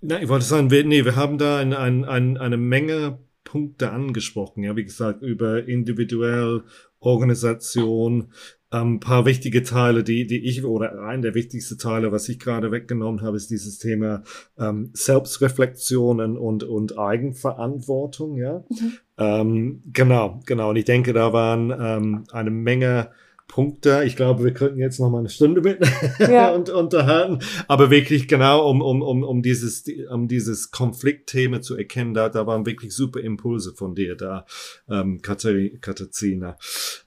na, 0.00 0.22
ich 0.22 0.28
wollte 0.28 0.44
sagen, 0.44 0.70
wir, 0.70 0.84
nee, 0.84 1.04
wir 1.04 1.16
haben 1.16 1.38
da 1.38 1.58
ein, 1.58 1.72
ein, 1.72 2.04
ein, 2.04 2.36
eine 2.36 2.56
Menge 2.56 3.18
Punkte 3.44 3.90
angesprochen. 3.90 4.62
Ja, 4.62 4.76
wie 4.76 4.84
gesagt, 4.84 5.22
über 5.22 5.66
individuell, 5.66 6.62
Organisation, 7.00 8.32
ein 8.70 8.82
ähm, 8.82 9.00
paar 9.00 9.24
wichtige 9.24 9.62
Teile, 9.62 10.04
die, 10.04 10.26
die 10.26 10.46
ich, 10.46 10.64
oder 10.64 11.02
ein 11.02 11.22
der 11.22 11.34
wichtigsten 11.34 11.78
Teile, 11.78 12.12
was 12.12 12.28
ich 12.28 12.38
gerade 12.38 12.70
weggenommen 12.70 13.22
habe, 13.22 13.36
ist 13.36 13.50
dieses 13.50 13.78
Thema 13.78 14.22
ähm, 14.58 14.90
Selbstreflexionen 14.92 16.36
und, 16.36 16.62
und 16.62 16.96
Eigenverantwortung, 16.96 18.36
ja. 18.36 18.64
Mhm. 18.68 18.92
Ähm, 19.18 19.82
genau, 19.92 20.40
genau. 20.46 20.70
Und 20.70 20.76
ich 20.76 20.84
denke, 20.84 21.12
da 21.12 21.32
waren 21.32 21.72
ähm, 21.76 22.24
eine 22.30 22.50
Menge 22.50 23.10
Punkte. 23.50 24.04
Ich 24.04 24.14
glaube, 24.14 24.44
wir 24.44 24.54
könnten 24.54 24.78
jetzt 24.78 25.00
noch 25.00 25.10
mal 25.10 25.18
eine 25.18 25.28
Stunde 25.28 25.60
mit 25.60 25.80
ja. 26.20 26.50
und 26.54 26.70
unterhalten. 26.70 27.40
Aber 27.66 27.90
wirklich 27.90 28.28
genau, 28.28 28.70
um, 28.70 28.80
um, 28.80 29.02
um, 29.02 29.24
um 29.24 29.42
dieses, 29.42 29.84
um 30.08 30.28
dieses 30.28 30.70
Konfliktthema 30.70 31.60
zu 31.60 31.76
erkennen, 31.76 32.14
da, 32.14 32.28
da 32.28 32.46
waren 32.46 32.64
wirklich 32.64 32.94
super 32.94 33.20
Impulse 33.20 33.74
von 33.74 33.96
dir 33.96 34.14
da, 34.14 34.46
ähm, 34.88 35.20
Katharina. 35.20 36.56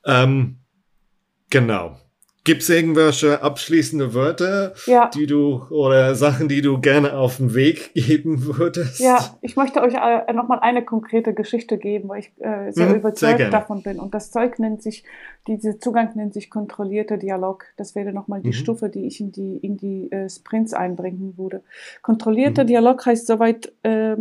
Ähm, 0.05 0.57
genau. 1.49 2.02
Gibt 2.45 2.63
es 2.63 2.69
irgendwelche 2.69 3.41
abschließende 3.41 4.13
Wörter, 4.13 4.73
ja. 4.85 5.09
die 5.09 5.27
du 5.27 5.63
oder 5.69 6.13
Sachen, 6.13 6.49
die 6.49 6.61
du 6.61 6.77
gerne 6.81 7.13
auf 7.13 7.37
den 7.37 7.53
Weg 7.53 7.93
geben 7.93 8.43
würdest? 8.57 8.99
Ja, 8.99 9.37
ich 9.41 9.55
möchte 9.55 9.81
euch 9.81 9.93
äh, 9.93 10.33
nochmal 10.33 10.59
eine 10.59 10.83
konkrete 10.83 11.33
Geschichte 11.33 11.77
geben, 11.77 12.09
weil 12.09 12.19
ich 12.19 12.31
äh, 12.39 12.71
sehr 12.71 12.89
mhm, 12.89 12.95
überzeugt 12.95 13.37
sehr 13.37 13.49
davon 13.49 13.81
bin. 13.81 13.97
Und 13.97 14.13
das 14.13 14.31
Zeug 14.31 14.59
nennt 14.59 14.83
sich, 14.83 15.05
dieser 15.47 15.79
Zugang 15.79 16.11
nennt 16.15 16.33
sich 16.33 16.49
kontrollierter 16.49 17.15
Dialog. 17.15 17.63
Das 17.77 17.95
wäre 17.95 18.11
nochmal 18.11 18.41
die 18.41 18.49
mhm. 18.49 18.53
Stufe, 18.53 18.89
die 18.89 19.07
ich 19.07 19.21
in 19.21 19.31
die, 19.31 19.57
in 19.57 19.77
die 19.77 20.11
äh, 20.11 20.29
Sprints 20.29 20.73
einbringen 20.73 21.37
würde. 21.37 21.63
Kontrollierter 22.01 22.63
mhm. 22.63 22.67
Dialog 22.67 23.05
heißt 23.05 23.25
soweit 23.25 23.71
äh, 23.83 24.17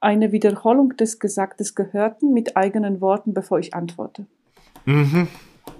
eine 0.00 0.32
Wiederholung 0.32 0.96
des 0.96 1.18
Gesagtes 1.18 1.74
Gehörten 1.74 2.32
mit 2.32 2.56
eigenen 2.56 3.02
Worten, 3.02 3.34
bevor 3.34 3.58
ich 3.58 3.74
antworte. 3.74 4.24
Mhm. 4.86 5.28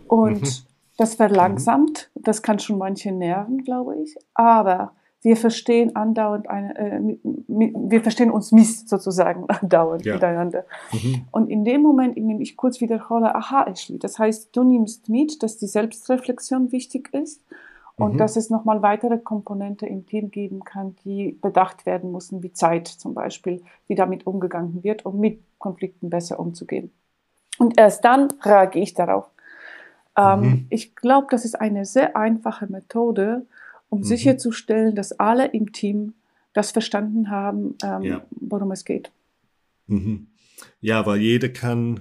Und 0.09 0.43
mhm. 0.43 0.74
Das 0.97 1.15
verlangsamt, 1.15 2.11
das 2.15 2.43
kann 2.43 2.59
schon 2.59 2.79
manche 2.79 3.11
nerven, 3.11 3.65
glaube 3.65 3.97
ich, 3.97 4.17
aber 4.35 4.93
wir 5.25 5.39
verstehen 5.39 5.97
andauernd 5.97 6.51
eine, 6.51 6.79
äh, 6.79 7.19
wir 7.25 8.03
verstehen 8.03 8.31
uns 8.31 8.53
miss 8.53 8.87
sozusagen 8.87 9.47
andauernd 9.49 10.05
ja. 10.05 10.15
miteinander. 10.15 10.67
Mhm. 10.93 11.25
Und 11.31 11.49
in 11.49 11.65
dem 11.65 11.81
Moment, 11.81 12.17
in 12.17 12.29
dem 12.29 12.41
ich 12.43 12.57
kurz 12.57 12.81
wiederhole, 12.81 13.35
aha, 13.35 13.67
Ashley, 13.67 13.99
das 13.99 14.19
heißt, 14.19 14.55
du 14.55 14.63
nimmst 14.63 15.09
mit, 15.09 15.43
dass 15.43 15.57
die 15.57 15.67
Selbstreflexion 15.67 16.73
wichtig 16.73 17.13
ist 17.15 17.43
und 17.97 18.15
mhm. 18.15 18.19
dass 18.19 18.37
es 18.37 18.51
nochmal 18.51 18.83
weitere 18.83 19.19
Komponente 19.19 19.87
im 19.87 20.05
Team 20.05 20.31
geben 20.31 20.63
kann, 20.63 20.95
die 21.05 21.39
bedacht 21.41 21.87
werden 21.87 22.13
müssen, 22.13 22.43
wie 22.43 22.53
Zeit 22.53 22.87
zum 22.87 23.15
Beispiel, 23.15 23.63
wie 23.87 23.95
damit 23.95 24.27
umgegangen 24.27 24.85
wird, 24.85 25.07
um 25.07 25.19
mit 25.21 25.41
Konflikten 25.59 26.11
besser 26.11 26.39
umzugehen. 26.39 26.93
Und 27.59 27.79
erst 27.79 28.05
dann 28.05 28.29
reagiere 28.43 28.83
ich 28.83 28.93
darauf. 28.93 29.31
Ähm, 30.17 30.41
mhm. 30.41 30.67
Ich 30.71 30.95
glaube, 30.95 31.27
das 31.31 31.45
ist 31.45 31.61
eine 31.61 31.85
sehr 31.85 32.17
einfache 32.17 32.67
Methode, 32.67 33.47
um 33.89 34.01
mhm. 34.01 34.05
sicherzustellen, 34.05 34.95
dass 34.95 35.19
alle 35.19 35.47
im 35.47 35.73
Team 35.73 36.15
das 36.53 36.71
verstanden 36.71 37.31
haben, 37.31 37.77
ähm, 37.83 38.03
ja. 38.03 38.27
worum 38.31 38.71
es 38.73 38.85
geht. 38.85 39.11
Mhm. 39.87 40.29
Ja, 40.81 41.05
weil 41.05 41.21
jeder 41.21 41.49
kann 41.49 42.01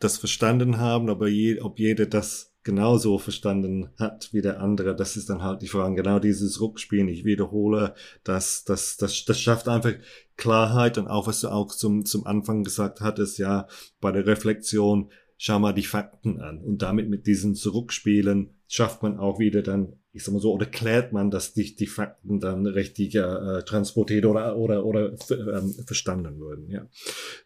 das 0.00 0.18
verstanden 0.18 0.78
haben, 0.78 1.08
aber 1.08 1.28
je, 1.28 1.60
ob 1.60 1.78
jeder 1.78 2.06
das 2.06 2.48
genauso 2.64 3.18
verstanden 3.18 3.88
hat 3.98 4.28
wie 4.32 4.42
der 4.42 4.60
andere, 4.60 4.94
das 4.94 5.16
ist 5.16 5.30
dann 5.30 5.42
halt 5.42 5.62
die 5.62 5.68
Frage. 5.68 5.94
Genau 5.94 6.18
dieses 6.18 6.60
Rückspielen, 6.60 7.08
ich 7.08 7.24
wiederhole, 7.24 7.94
das, 8.24 8.64
das, 8.64 8.96
das, 8.96 9.24
das 9.24 9.40
schafft 9.40 9.68
einfach 9.68 9.94
Klarheit 10.36 10.98
und 10.98 11.08
auch 11.08 11.26
was 11.26 11.40
du 11.40 11.48
auch 11.48 11.74
zum, 11.74 12.04
zum 12.04 12.26
Anfang 12.26 12.64
gesagt 12.64 13.00
hattest, 13.00 13.38
ja, 13.38 13.68
bei 14.00 14.12
der 14.12 14.26
Reflexion, 14.26 15.10
schau 15.38 15.58
mal 15.58 15.72
die 15.72 15.84
Fakten 15.84 16.40
an. 16.40 16.58
Und 16.58 16.82
damit 16.82 17.08
mit 17.08 17.26
diesen 17.26 17.54
Zurückspielen 17.54 18.50
schafft 18.66 19.02
man 19.02 19.18
auch 19.18 19.38
wieder 19.38 19.62
dann, 19.62 19.94
ich 20.12 20.24
sag 20.24 20.32
mal 20.34 20.40
so, 20.40 20.52
oder 20.52 20.66
klärt 20.66 21.12
man, 21.12 21.30
dass 21.30 21.54
die, 21.54 21.74
die 21.74 21.86
Fakten 21.86 22.40
dann 22.40 22.66
richtig 22.66 23.14
äh, 23.14 23.62
transportiert 23.62 24.26
oder, 24.26 24.56
oder, 24.56 24.84
oder 24.84 25.12
ähm, 25.30 25.74
verstanden 25.86 26.40
wurden. 26.40 26.68
Ja. 26.68 26.86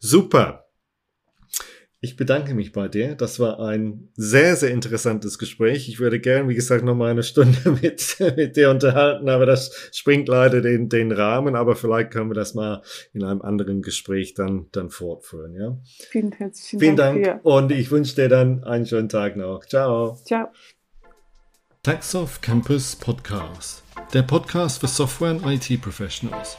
Super. 0.01 0.67
Ich 2.05 2.17
bedanke 2.17 2.53
mich 2.55 2.73
bei 2.73 2.89
dir. 2.89 3.15
Das 3.15 3.39
war 3.39 3.61
ein 3.61 4.09
sehr, 4.17 4.57
sehr 4.57 4.73
interessantes 4.73 5.39
Gespräch. 5.39 5.89
Ich 5.89 6.01
würde 6.01 6.19
gern, 6.19 6.49
wie 6.49 6.57
gesagt, 6.57 6.85
noch 6.85 6.97
mal 6.97 7.13
eine 7.13 7.23
Stunde 7.23 7.79
mit, 7.83 8.17
mit 8.37 8.57
dir 8.57 8.71
unterhalten, 8.71 9.29
aber 9.29 9.47
das 9.47 9.89
springt 9.93 10.27
leider 10.27 10.61
den, 10.61 10.89
den 10.89 11.13
Rahmen. 11.13 11.55
Aber 11.55 11.77
vielleicht 11.77 12.11
können 12.11 12.29
wir 12.29 12.35
das 12.35 12.55
mal 12.55 12.83
in 13.13 13.23
einem 13.23 13.41
anderen 13.41 13.83
Gespräch 13.83 14.35
dann, 14.35 14.67
dann 14.73 14.91
fortführen. 14.91 15.55
Ja? 15.55 15.79
Vielen 16.11 16.33
herzlichen 16.33 16.81
Vielen 16.81 16.97
Dank. 16.97 17.23
Dank 17.23 17.45
und 17.45 17.71
ich 17.71 17.93
wünsche 17.93 18.17
dir 18.17 18.29
dann 18.29 18.65
einen 18.65 18.85
schönen 18.85 19.09
Tag 19.09 19.37
noch. 19.37 19.65
Ciao. 19.65 20.19
Ciao. 20.25 20.49
Taxoff 21.85 22.41
Campus 22.41 22.97
Podcast. 22.97 23.85
Der 24.13 24.23
Podcast 24.23 24.81
für 24.81 24.89
Software 24.89 25.37
und 25.37 25.47
IT 25.47 25.81
Professionals. 25.81 26.59